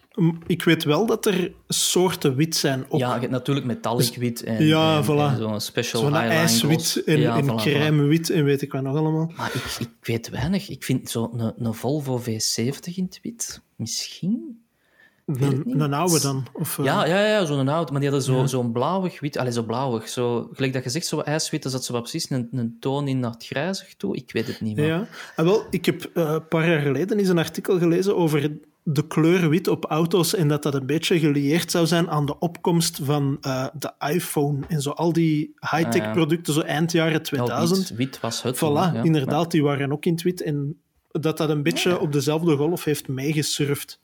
[0.47, 2.86] Ik weet wel dat er soorten wit zijn.
[2.89, 5.34] Ook Ja, je hebt natuurlijk metallic wit en, Ja, en, voilà.
[5.34, 7.55] en zo'n special zo'n ijswit en, Ja, en voilà, voilà.
[7.55, 9.32] crèmewit en weet ik wat nog allemaal.
[9.36, 10.70] Maar ik, ik weet weinig.
[10.70, 14.63] Ik vind zo'n een, een Volvo V70 in het wit misschien.
[15.26, 16.45] Een, een oude dan?
[16.53, 16.86] Of, uh...
[16.86, 17.91] Ja, ja, ja zo'n oude.
[17.91, 19.38] Maar die hadden zo'n zo blauwig wit.
[19.38, 20.09] Allee, zo blauwig.
[20.09, 23.20] Zo, gelijk dat je zegt, zo ijswit, dat zat zo precies een, een toon in
[23.20, 24.16] naar het grijzig toe.
[24.16, 24.88] Ik weet het niet meer.
[24.88, 28.16] Ja, en ah, wel, ik heb uh, een paar jaar geleden eens een artikel gelezen
[28.16, 28.51] over
[28.88, 32.40] de kleur wit op auto's en dat dat een beetje gelieerd zou zijn aan de
[32.40, 36.12] opkomst van uh, de iPhone en zo al die high-tech ah, ja.
[36.12, 37.80] producten, zo eind jaren 2000.
[37.80, 38.58] Ja, wit, wit, was het.
[38.58, 39.04] Voilà, ja.
[39.04, 40.80] inderdaad, die waren ook in het wit en
[41.12, 44.00] dat dat een beetje op dezelfde golf heeft meegesurfd.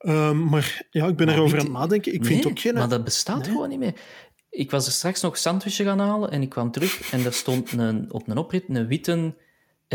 [0.00, 0.28] Okay.
[0.28, 2.14] Um, maar ja, ik ben maar erover aan het nadenken.
[2.14, 2.74] Ik nee, vind ook geen...
[2.74, 3.50] maar dat bestaat nee.
[3.50, 3.94] gewoon niet meer.
[4.50, 7.72] Ik was er straks nog sandwichen gaan halen en ik kwam terug en er stond
[7.72, 9.34] een, op een oprit een witte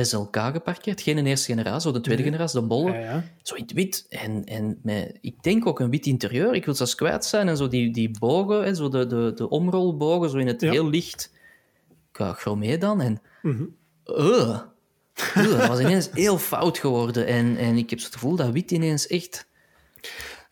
[0.05, 1.01] SLK geparkeerd.
[1.01, 2.31] Geen eerste generatie, de tweede nee.
[2.31, 2.91] generatie, de bolle.
[2.91, 3.23] Ja, ja.
[3.41, 4.05] Zo in het wit.
[4.09, 6.53] En, en met, ik denk ook een wit interieur.
[6.53, 7.47] Ik wil zelfs kwijt zijn.
[7.47, 10.71] En zo die, die bogen, hè, zo de, de, de omrolbogen, zo in het ja.
[10.71, 11.35] heel licht.
[12.11, 13.01] Chromé dan.
[13.01, 13.21] En...
[13.41, 13.75] Mm -hmm.
[14.17, 14.59] uh,
[15.35, 17.27] uh, dat was ineens heel fout geworden.
[17.27, 19.47] En, en ik heb het gevoel dat wit ineens echt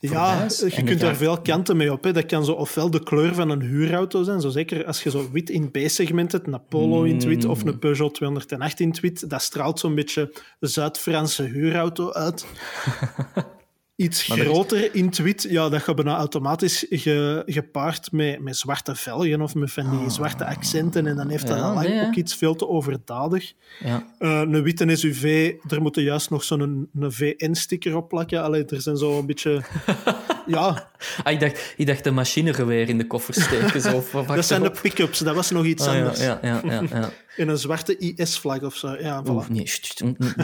[0.10, 2.04] ja, je kunt daar veel kanten mee op.
[2.04, 2.14] Hè.
[2.14, 5.30] Dat kan zo ofwel de kleur van een huurauto zijn, zo zeker als je zo
[5.32, 9.00] wit in B-segment hebt, een Polo in het wit of een Peugeot 208 in het
[9.00, 12.46] wit, dat straalt zo'n beetje Zuid-Franse huurauto uit.
[13.96, 14.90] Iets maar groter is...
[15.02, 19.72] in wit, ja, dat gaat bijna automatisch ge, gepaard met, met zwarte velgen of met
[19.72, 20.10] van die Ah.
[20.10, 21.08] zwarte accenten.
[21.08, 23.54] En dan heeft dat Ja, al nee, ook iets veel te overdadig.
[23.84, 24.06] Ja.
[24.20, 28.44] Eh, een witte SUV, er moet juist nog zo'n een VN-sticker op plakken.
[28.44, 29.62] Allee, er zijn zo een beetje...
[30.48, 30.90] ja,
[31.24, 33.82] Ah, ik, dacht, ik dacht de machinegeweer in de koffer steken.
[33.82, 36.20] Zo, dat zijn de pick-ups, dat was nog iets Ah, ja, anders.
[36.20, 37.10] ja, ja, ja, ja.
[37.36, 38.96] In een zwarte IS-vlag of zo.
[39.00, 39.28] Ja, voilà.
[39.30, 39.68] Oeh, nee,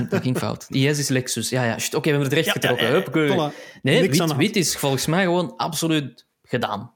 [0.09, 0.65] dat ging fout.
[0.69, 1.49] IS is Lexus.
[1.49, 1.73] Ja, ja.
[1.73, 2.87] Oké, we hebben het recht getrokken.
[2.87, 3.79] ja, voilà.
[3.81, 6.91] Nee, wit is volgens mij gewoon absoluut gedaan.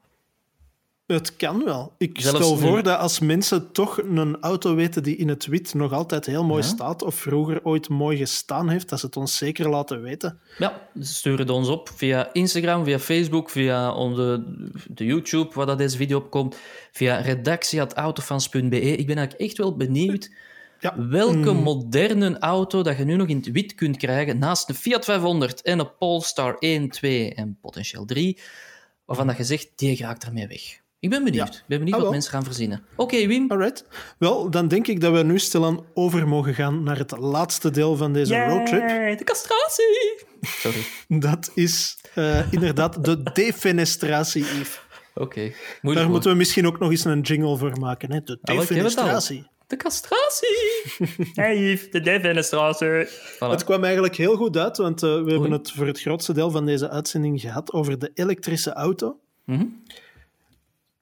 [1.05, 1.93] Het kan wel.
[1.97, 5.45] Ik Zelfs stel nu- voor dat als mensen toch een auto weten die in het
[5.45, 6.67] wit nog altijd heel mooi Ja.
[6.67, 10.39] staat, of vroeger ooit mooi gestaan heeft, dat ze het ons zeker laten weten.
[10.57, 14.43] Ja, stuur het ons op via Instagram, via Facebook, via onze,
[14.89, 16.57] de YouTube, waar dat deze video op komt,
[16.91, 18.79] via redactie.autofans.be.
[18.81, 20.29] Ik ben eigenlijk echt wel benieuwd
[20.79, 21.07] Ja.
[21.09, 21.61] welke Mm.
[21.63, 25.61] moderne auto dat je nu nog in het wit kunt krijgen, naast een Fiat 500
[25.61, 28.39] en een Polestar 1, 2 en potentieel 3,
[29.05, 30.83] waarvan dat je zegt, die raakt ermee weg.
[31.05, 31.53] Ik ben benieuwd.
[31.53, 31.59] Ja.
[31.59, 32.83] Ik ben benieuwd Ah, wat mensen gaan verzinnen.
[32.95, 33.51] Oké, Wim.
[33.51, 33.85] Alright.
[34.17, 37.95] Wel, dan denk ik dat we nu stilaan over mogen gaan naar het laatste deel
[37.95, 38.89] van deze roadtrip.
[38.89, 40.23] Yay, De castratie!
[40.41, 40.79] Sorry.
[41.29, 44.79] Dat is eh, inderdaad de defenestratie, Yves.
[45.13, 45.41] Oké.
[45.41, 48.11] Daar Moeilijk moeten we misschien ook nog eens een jingle voor maken.
[48.11, 48.21] Hè?
[48.21, 49.47] De Ah, defenestratie.
[49.67, 50.83] De castratie!
[51.33, 53.07] hey Yves, de defenestratie.
[53.07, 53.37] Voilà.
[53.49, 56.51] Het kwam eigenlijk heel goed uit, want eh, we hebben het voor het grootste deel
[56.51, 59.19] van deze uitzending gehad over de elektrische auto.
[59.45, 59.65] Mhm.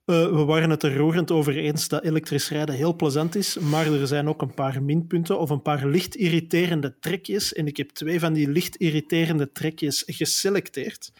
[0.06, 3.93] Eh, we waren het er roerend over eens dat elektrisch rijden heel plezant is, maar
[3.93, 7.54] er zijn ook een paar minpunten of een paar licht irriterende trekjes.
[7.54, 11.12] En ik heb twee van die licht irriterende trekjes geselecteerd.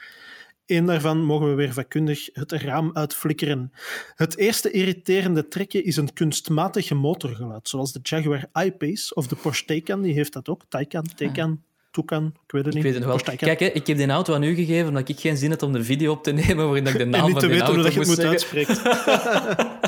[0.65, 3.71] Eén daarvan mogen we weer vakkundig het raam uitflikkeren.
[4.15, 9.65] Het eerste irriterende trekje is een kunstmatig motorgeluid, zoals de Jaguar I-Pace of de Porsche
[9.65, 10.63] Taycan, die heeft dat ook.
[10.69, 11.63] Taycan, Taycan,
[11.93, 12.75] Toucan, ik weet het niet.
[12.75, 13.35] Ik weet het nog wel.
[13.37, 15.73] Kijk, hè, ik heb die auto aan u gegeven omdat ik geen zin had om
[15.73, 17.65] de video op te nemen waarin ik de naam en niet van te die weten
[17.67, 18.77] auto hoe dat je het moet uitspreken.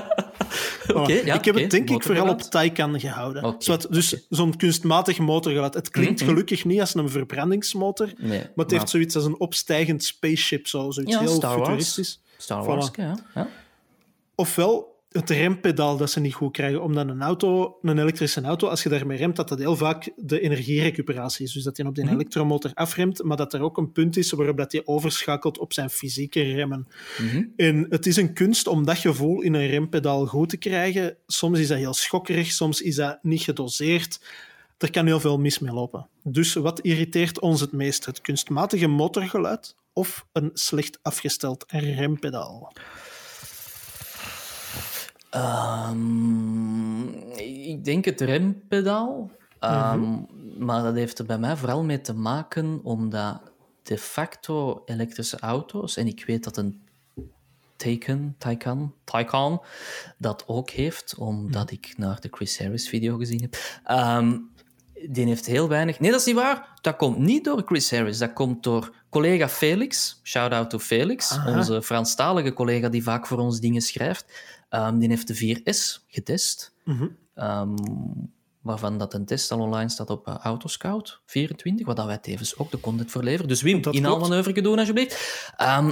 [0.87, 2.41] Oké, Oh, ja, ik heb het denk ik vooral op.
[2.41, 3.55] Taycan gehouden.
[3.57, 5.73] Zowat- dus zo'n kunstmatig motorgeluid.
[5.73, 6.29] Het klinkt Mhm.
[6.29, 10.91] gelukkig niet als een verbrandingsmotor, Nee, maar het heeft zoiets als een opstijgend spaceship, zo,
[10.91, 11.61] zoiets Ja, heel Star Wars.
[11.67, 12.21] futuristisch.
[12.37, 12.95] Star Wars, Voilà.
[12.95, 13.17] ja.
[13.35, 13.47] ja.
[14.35, 18.83] Ofwel het rempedaal dat ze niet goed krijgen, omdat een auto, een elektrische auto, als
[18.83, 21.51] je daarmee remt, dat dat heel vaak de energierecuperatie is.
[21.53, 22.13] Dus dat je op die Mhm.
[22.13, 25.89] elektromotor afremt, maar dat er ook een punt is waarop dat je overschakelt op zijn
[25.89, 26.87] fysieke remmen.
[27.17, 27.43] Mhm.
[27.55, 31.17] En het is een kunst om dat gevoel in een rempedaal goed te krijgen.
[31.27, 34.19] Soms is dat heel schokkerig, soms is dat niet gedoseerd.
[34.77, 36.07] Er kan heel veel mis mee lopen.
[36.23, 38.05] Dus wat irriteert ons het meest?
[38.05, 42.73] Het kunstmatige motorgeluid of een slecht afgesteld rempedaal?
[45.35, 47.01] Ehm,
[47.67, 49.31] ik denk het rempedaal.
[49.59, 50.23] Ehm, Mhm.
[50.57, 53.41] Maar dat heeft er bij mij vooral mee te maken omdat
[53.83, 56.81] de facto elektrische auto's, en ik weet dat een
[57.75, 59.61] Taycan, Taycan, Taycan
[60.17, 63.55] dat ook heeft, omdat ik naar de Chris Harris video gezien heb.
[63.83, 64.37] Ehm,
[65.09, 65.99] die heeft heel weinig...
[65.99, 66.79] Nee, dat is niet waar.
[66.81, 68.17] Dat komt niet door Chris Harris.
[68.17, 70.19] Dat komt door collega Felix.
[70.23, 71.31] Shout-out to Felix.
[71.31, 71.57] Aha.
[71.57, 74.25] Onze Franstalige collega die vaak voor ons dingen schrijft.
[74.75, 76.73] Ehm, die heeft de 4S getest.
[76.83, 77.07] Mhm.
[77.33, 77.75] Ehm,
[78.61, 82.57] waarvan dat een test al online staat op eh, Autoscout 24, waar dat wij tevens
[82.57, 83.47] ook de content voor leveren.
[83.47, 85.43] Dus Wim, inhaalmanoeuvre doen alsjeblieft.
[85.57, 85.91] Ehm,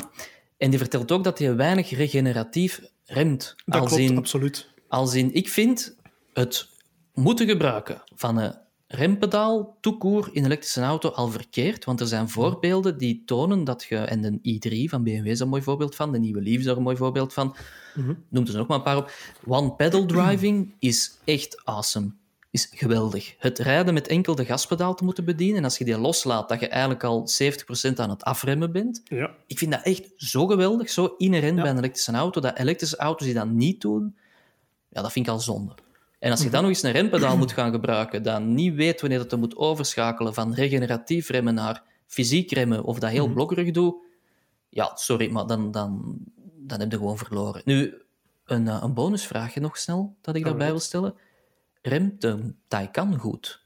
[0.57, 3.55] en die vertelt ook dat hij weinig regeneratief remt.
[3.65, 4.69] Dat als klopt, in, absoluut.
[4.87, 5.95] als in, ik vind
[6.33, 6.69] het
[7.13, 8.55] moeten gebruiken van een
[8.95, 13.97] rempedaal, toekoer in elektrische auto al verkeerd, want er zijn voorbeelden die tonen dat je,
[13.97, 16.77] en de i3 van BMW is een mooi voorbeeld van, de nieuwe Leaf is er
[16.77, 17.55] een mooi voorbeeld van,
[17.93, 19.11] Mm noemt er nog maar een paar op.
[19.47, 22.11] One-pedal driving is echt awesome.
[22.51, 23.35] Is geweldig.
[23.37, 26.59] Het rijden met enkel de gaspedaal te moeten bedienen en als je die loslaat, dat
[26.59, 27.29] je eigenlijk al
[27.89, 29.01] 70% aan het afremmen bent.
[29.03, 29.31] Ja.
[29.47, 31.61] Ik vind dat echt zo geweldig, zo inherent Ja.
[31.61, 34.15] bij een elektrische auto, dat elektrische auto's die dat niet doen,
[34.89, 35.73] ja, dat vind ik al zonde.
[36.23, 39.19] En als je dan nog eens een rempedaal moet gaan gebruiken, dat niet weet wanneer
[39.19, 43.33] dat je moet overschakelen van regeneratief remmen naar fysiek remmen, of dat heel Mhm.
[43.33, 43.95] blokkerig doet,
[44.69, 46.17] ja, sorry, maar dan, dan,
[46.57, 47.61] dan heb je gewoon verloren.
[47.65, 47.93] Nu,
[48.45, 51.15] een, eh, een bonusvraagje nog snel, dat ik daarbij wil stellen.
[51.81, 53.65] Remt de Taycan goed?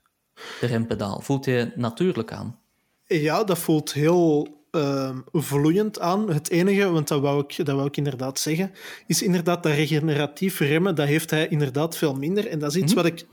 [0.59, 1.19] De rempedaal.
[1.19, 2.59] Voelt je natuurlijk aan?
[3.03, 4.47] Ja, dat voelt heel
[4.77, 6.29] ehm, vloeiend aan.
[6.33, 8.71] Het enige, want dat wou, ik, dat wou ik inderdaad zeggen,
[9.07, 12.47] is inderdaad dat regeneratief remmen, dat heeft hij inderdaad veel minder.
[12.47, 13.03] En dat is iets Mhm.
[13.03, 13.25] wat ik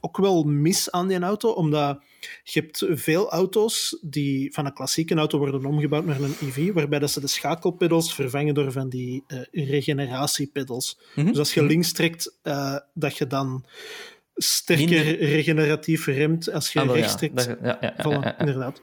[0.00, 2.00] ook wel mis aan die auto, omdat
[2.42, 6.98] je hebt veel auto's die van een klassieke auto worden omgebouwd naar een EV, waarbij
[6.98, 9.38] dat ze de schakelpedals vervangen door van die eh
[9.68, 10.98] regeneratiepedals.
[11.14, 11.26] Mhm.
[11.26, 13.64] Dus als je links trekt, eh, dat je dan
[14.34, 17.36] sterker Minder- regeneratief remt als je Ah, rechts trekt.
[17.36, 18.38] Dat- ja, ja, ja, Voilà, ja, ja.
[18.38, 18.80] inderdaad.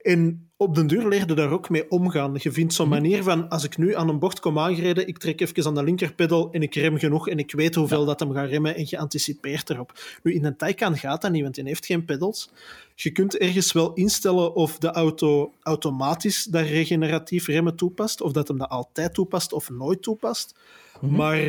[0.00, 2.34] En op den duur leerde daar ook mee omgaan.
[2.38, 3.00] Je vindt zo'n Mhm.
[3.00, 5.82] manier van, als ik nu aan een bocht kom aangereden, ik trek even aan de
[5.82, 8.98] linkerpedal en ik rem genoeg en ik weet hoeveel dat hem gaat remmen en je
[8.98, 9.92] anticipeert erop.
[10.22, 12.50] Nu, in een Taycan gaat dat niet, want die heeft geen pedals.
[12.94, 18.48] Je kunt ergens wel instellen of de auto automatisch dat regeneratief remmen toepast, of dat
[18.48, 20.54] hem dat altijd toepast of nooit toepast.
[21.00, 21.16] Mhm.
[21.16, 21.40] Maar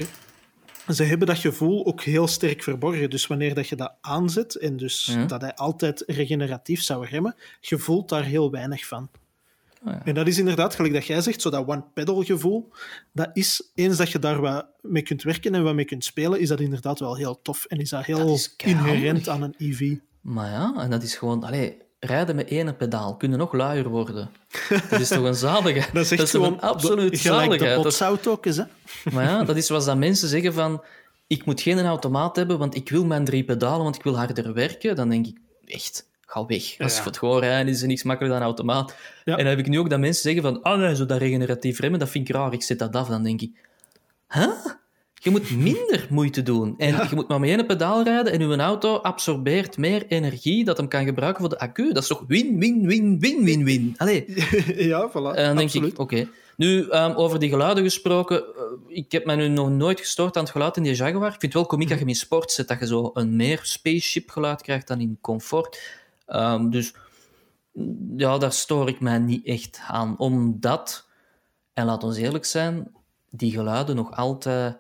[0.88, 3.10] ze hebben dat gevoel ook heel sterk verborgen.
[3.10, 5.26] Dus wanneer dat je dat aanzet en dus Ja.
[5.26, 9.10] dat hij altijd regeneratief zou remmen, je voelt daar heel weinig van.
[9.84, 10.02] Ah, ja.
[10.06, 12.70] En dat is inderdaad, gelijk dat jij zegt, zo dat one-pedal gevoel,
[13.14, 16.40] dat is, eens dat je daar wat mee kunt werken en wat mee kunt spelen,
[16.40, 17.66] is dat inderdaad wel heel tof.
[17.66, 18.94] En is dat heel Dat is keihandig.
[18.94, 19.96] inherent aan een EV.
[20.22, 21.44] Maar ja, en dat is gewoon...
[21.44, 24.30] Allee, rijden met één pedaal, kunnen nog luier worden.
[24.90, 25.94] Dat is toch een zaligheid?
[25.94, 27.74] Dat is echt toch gewoon een absoluut gelijk de zaligheid?
[27.76, 28.64] Dat- botsauto's, hè.
[29.12, 30.84] Maar ja, dat is zoals dat mensen zeggen van...
[31.28, 34.54] Ik moet geen automaat hebben, want ik wil mijn drie pedalen, want ik wil harder
[34.54, 34.96] werken.
[34.96, 36.80] Dan denk ik, echt, ga weg.
[36.80, 37.04] Als Ja.
[37.04, 38.96] het gewoon rijden is er niks makkelijker dan een automaat.
[39.24, 39.32] Ja.
[39.32, 40.62] En dan heb ik nu ook dat mensen zeggen van...
[40.62, 42.54] Ah nee, zo dat regeneratief remmen, dat vind ik raar.
[42.54, 43.08] Ik zet dat af.
[43.08, 43.52] Dan denk ik...
[44.30, 44.48] Huh?
[45.24, 46.74] Je moet minder moeite doen.
[46.78, 50.78] En je moet maar met één pedaal rijden en uw auto absorbeert meer energie dat
[50.78, 51.94] hem kan gebruiken voor de accu.
[51.94, 53.94] Dat is toch win, win, win, win, win, win.
[53.98, 54.26] Allee,
[54.92, 55.14] ja, voilà.
[55.14, 55.92] en dan denk absoluut.
[55.92, 56.28] ik, oké.
[56.58, 58.44] Nu, ehm, over die geluiden gesproken.
[58.44, 61.34] eh, ik heb me nu nog nooit gestoord aan het geluid in die Jaguar.
[61.34, 63.60] Ik vind het wel komiek dat je in sport zet, dat je zo een meer
[63.64, 65.80] spaceship geluid krijgt dan in comfort.
[66.26, 66.94] Ehm, dus
[68.18, 70.18] ja, daar stoor ik mij niet echt aan.
[70.18, 71.08] Omdat,
[71.74, 72.92] en laat ons eerlijk zijn,
[73.30, 74.78] die geluiden nog altijd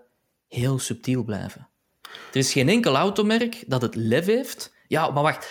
[0.51, 1.67] heel subtiel blijven.
[2.01, 4.73] Er is geen enkel automerk dat het lef heeft.
[4.87, 5.49] Ja, maar wacht.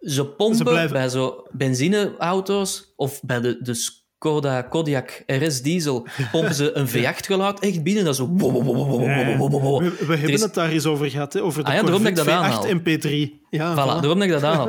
[0.00, 6.76] Ze pompen bij zo benzineauto's of bij de, de Skoda Kodiak RS diesel pompen ze
[6.76, 8.04] een V8 geluid echt binnen.
[8.04, 8.34] Dat zo...
[8.34, 10.42] We, we hebben is...
[10.42, 11.42] het daar eens over gehad, hè?
[11.42, 12.80] over de ja, daarom V8.
[12.80, 13.46] MP3.
[13.50, 14.66] Ja, voilà, daarom dat ik dat aanhaal.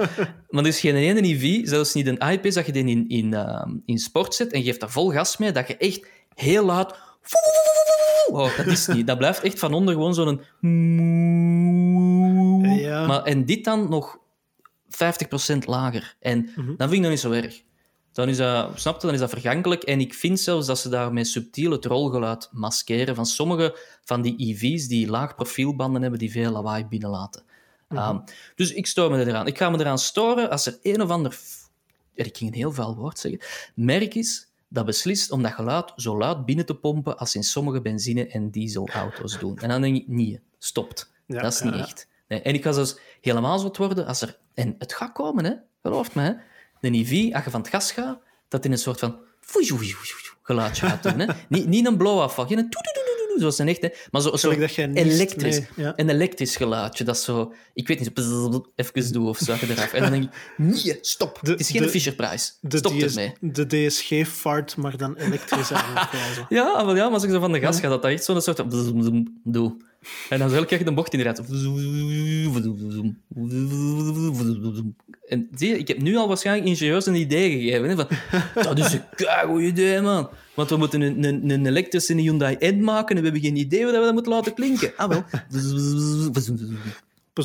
[0.50, 3.36] maar er is geen ene EV zelfs niet een iPad, dat je die in, in,
[3.86, 6.06] in sport zet en geeft daar vol gas mee, dat je echt
[6.36, 6.98] heel laat.
[8.32, 9.08] Oh, dat is niet.
[9.08, 10.42] Dat blijft echt van onder gewoon zo'n...
[12.80, 13.06] Ja.
[13.08, 14.20] Maar, en dit dan nog
[14.90, 16.16] 50% lager.
[16.20, 17.62] En dan vind ik dat niet zo erg.
[18.12, 19.84] Dan is dat, snap je, dan is dat vergankelijk.
[19.84, 24.36] En ik vind zelfs dat ze daarmee subtiel het rolgeluid maskeren van sommige van die
[24.38, 27.44] EV's die laag profielbanden hebben die veel lawaai binnenlaten.
[27.90, 28.20] Ehm,
[28.56, 29.48] dus ik stoor me eraan.
[29.48, 31.40] Ik ga me eraan storen als er een of ander,
[32.14, 33.40] ik ging een heel vuil woord zeggen,
[33.76, 37.82] merk is dat beslist om dat geluid zo luid binnen te pompen als in sommige
[37.82, 39.58] benzine- en dieselauto's doen.
[39.58, 41.12] En dan denk ik, niet, stopt.
[41.26, 41.80] Ja, dat is niet ja.
[41.80, 42.08] echt.
[42.28, 44.38] Nee, en ik ga zelfs helemaal zot worden als er...
[44.54, 45.54] En het gaat komen, hè.
[45.82, 46.34] Geloof me, hè.
[46.80, 49.18] De EV, als je van het gas gaat, dat in een soort van...
[50.42, 51.26] geluidje gaat doen, hè.
[51.50, 52.70] Niet, niet een blow-afval, geen een
[53.30, 53.90] toedoedoedoedoe, zoals een echt, hè.
[54.12, 55.60] Maar zo, zo dat niest, elektrisch.
[55.60, 55.94] nee, ja.
[55.96, 57.54] Een elektrisch geluidje, dat zo...
[57.74, 59.94] Ik weet niet, zo even doe of zo, eraf.
[59.94, 60.30] En dan denk ik,
[60.84, 61.40] nee, stop.
[61.42, 62.58] De- het is geen de- Fisher-prijs.
[62.62, 63.34] De, Stop DS ermee.
[63.40, 65.70] de DSG-fart, maar dan elektrisch.
[66.50, 68.42] Ja, maar ja, maar als ik zo van de gas ga, dat dat echt zo'n
[68.42, 68.60] soort
[69.44, 69.88] Doe.
[70.30, 71.40] En dan krijg je de bocht in de rijdt.
[75.28, 77.90] En zie je, ik heb nu al waarschijnlijk ingenieurs een idee gegeven.
[77.90, 78.08] Hè, van,
[78.64, 79.02] dat is een
[79.48, 80.30] goed idee, man.
[80.54, 83.84] Want we moeten een, een, een elektrische Hyundai N maken en we hebben geen idee
[83.84, 84.92] hoe we dat moeten laten klinken.
[84.96, 85.24] Ah, wel.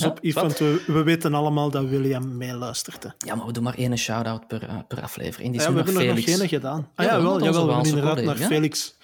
[0.01, 3.03] Pas op, Yves, want we, we, weten allemaal dat William meeluistert.
[3.03, 3.09] Hè.
[3.19, 5.51] Ja, maar we doen maar één shout-out per, uh, per aflevering.
[5.51, 6.25] Die is ja, we hebben Felix.
[6.25, 6.89] er nog geen gedaan.
[6.95, 8.95] Ah ja, wel, jawel, we hebben inderdaad naar Felix.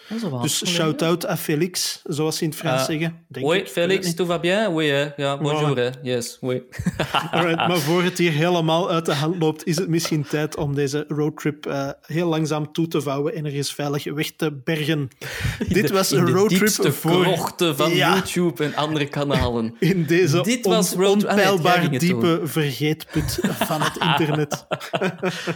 [0.42, 3.24] Dus shout-out à Felix, zoals ze in het Frans uh, zeggen.
[3.28, 3.68] Denk oui, ik.
[3.68, 4.72] Felix, tout va bien?
[4.72, 5.08] Oui, hè?
[5.16, 6.00] Ja, bonjour, voilà.
[6.02, 6.62] Yes, oui.
[7.30, 10.74] Alright, maar voor het hier helemaal uit de hand loopt, is het misschien tijd om
[10.74, 15.08] deze roadtrip uh, heel langzaam toe te vouwen en ergens veilig weg te bergen.
[15.68, 17.22] Dit was een roadtrip voor...
[17.22, 18.14] krochten van ja.
[18.14, 19.74] YouTube en andere kanalen.
[19.78, 24.66] In deze Dit was on onpeilbaar diepe vergeetput van het internet.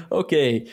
[0.08, 0.18] Oké.
[0.18, 0.68] Okay.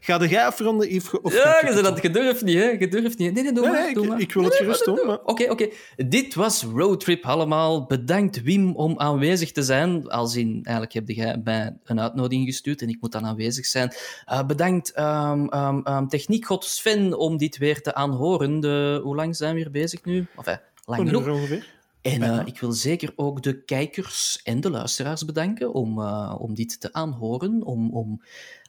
[0.00, 1.20] Ga jij afronden, Yves?
[1.20, 2.64] Of ja, je, dat, je durft niet, hè?
[2.64, 3.32] Je durft niet.
[3.32, 3.82] Nee, nee, doe nee, maar.
[3.82, 4.20] Nee, doe ik, maar.
[4.20, 4.98] ik wil het gerust doen.
[4.98, 5.50] Oké, oké.
[5.50, 5.72] Okay.
[5.96, 7.86] Dit was Roadtrip allemaal.
[7.86, 10.08] Bedankt, Wim, om aanwezig te zijn.
[10.08, 13.92] Als in, eigenlijk heb jij mij een uitnodiging gestuurd en ik moet dan aanwezig zijn.
[14.32, 18.60] Uh, bedankt, um, um, um, techniekgod Sven, om dit weer te aanhoren.
[18.60, 20.26] De, hoe lang zijn we hier bezig nu?
[20.36, 21.28] Enfin, lang genoeg.
[21.28, 21.76] ongeveer.
[22.02, 26.54] En uh, ik wil zeker ook de kijkers en de luisteraars bedanken om, uh, om
[26.54, 28.22] dit te aanhoren, om, om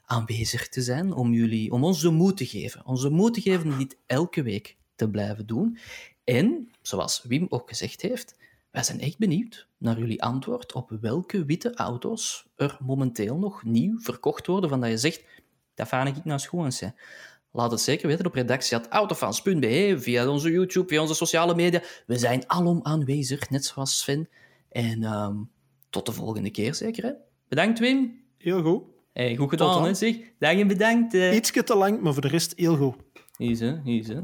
[0.04, 2.86] aanwezig te zijn, om, jullie, om ons de moed te geven.
[2.86, 5.78] Ons de moed te geven om dit elke week te blijven doen.
[6.24, 8.36] En, zoals Wim ook gezegd heeft,
[8.70, 14.00] wij zijn echt benieuwd naar jullie antwoord op welke witte auto's er momenteel nog nieuw
[14.00, 15.24] verkocht worden, van dat je zegt,
[15.74, 16.82] dat vaar ik naar schoons.
[17.52, 21.82] Laat het zeker weten op redactie.autofans.be, via onze YouTube, via onze sociale media.
[22.06, 24.28] We zijn alom aanwezig, net zoals Sven.
[24.68, 25.50] En um,
[25.90, 27.04] tot de volgende keer zeker.
[27.04, 27.12] Hè?
[27.48, 28.24] Bedankt, Wim.
[28.38, 28.82] Heel goed.
[29.12, 30.16] Hey, goed gedaan, hè, zeg.
[30.38, 31.14] Dag en bedankt.
[31.14, 31.34] Uh...
[31.34, 32.94] Ietsje te lang, maar voor de rest heel goed.
[33.36, 33.80] Hier is, hè.
[33.84, 34.20] Hier is, hè.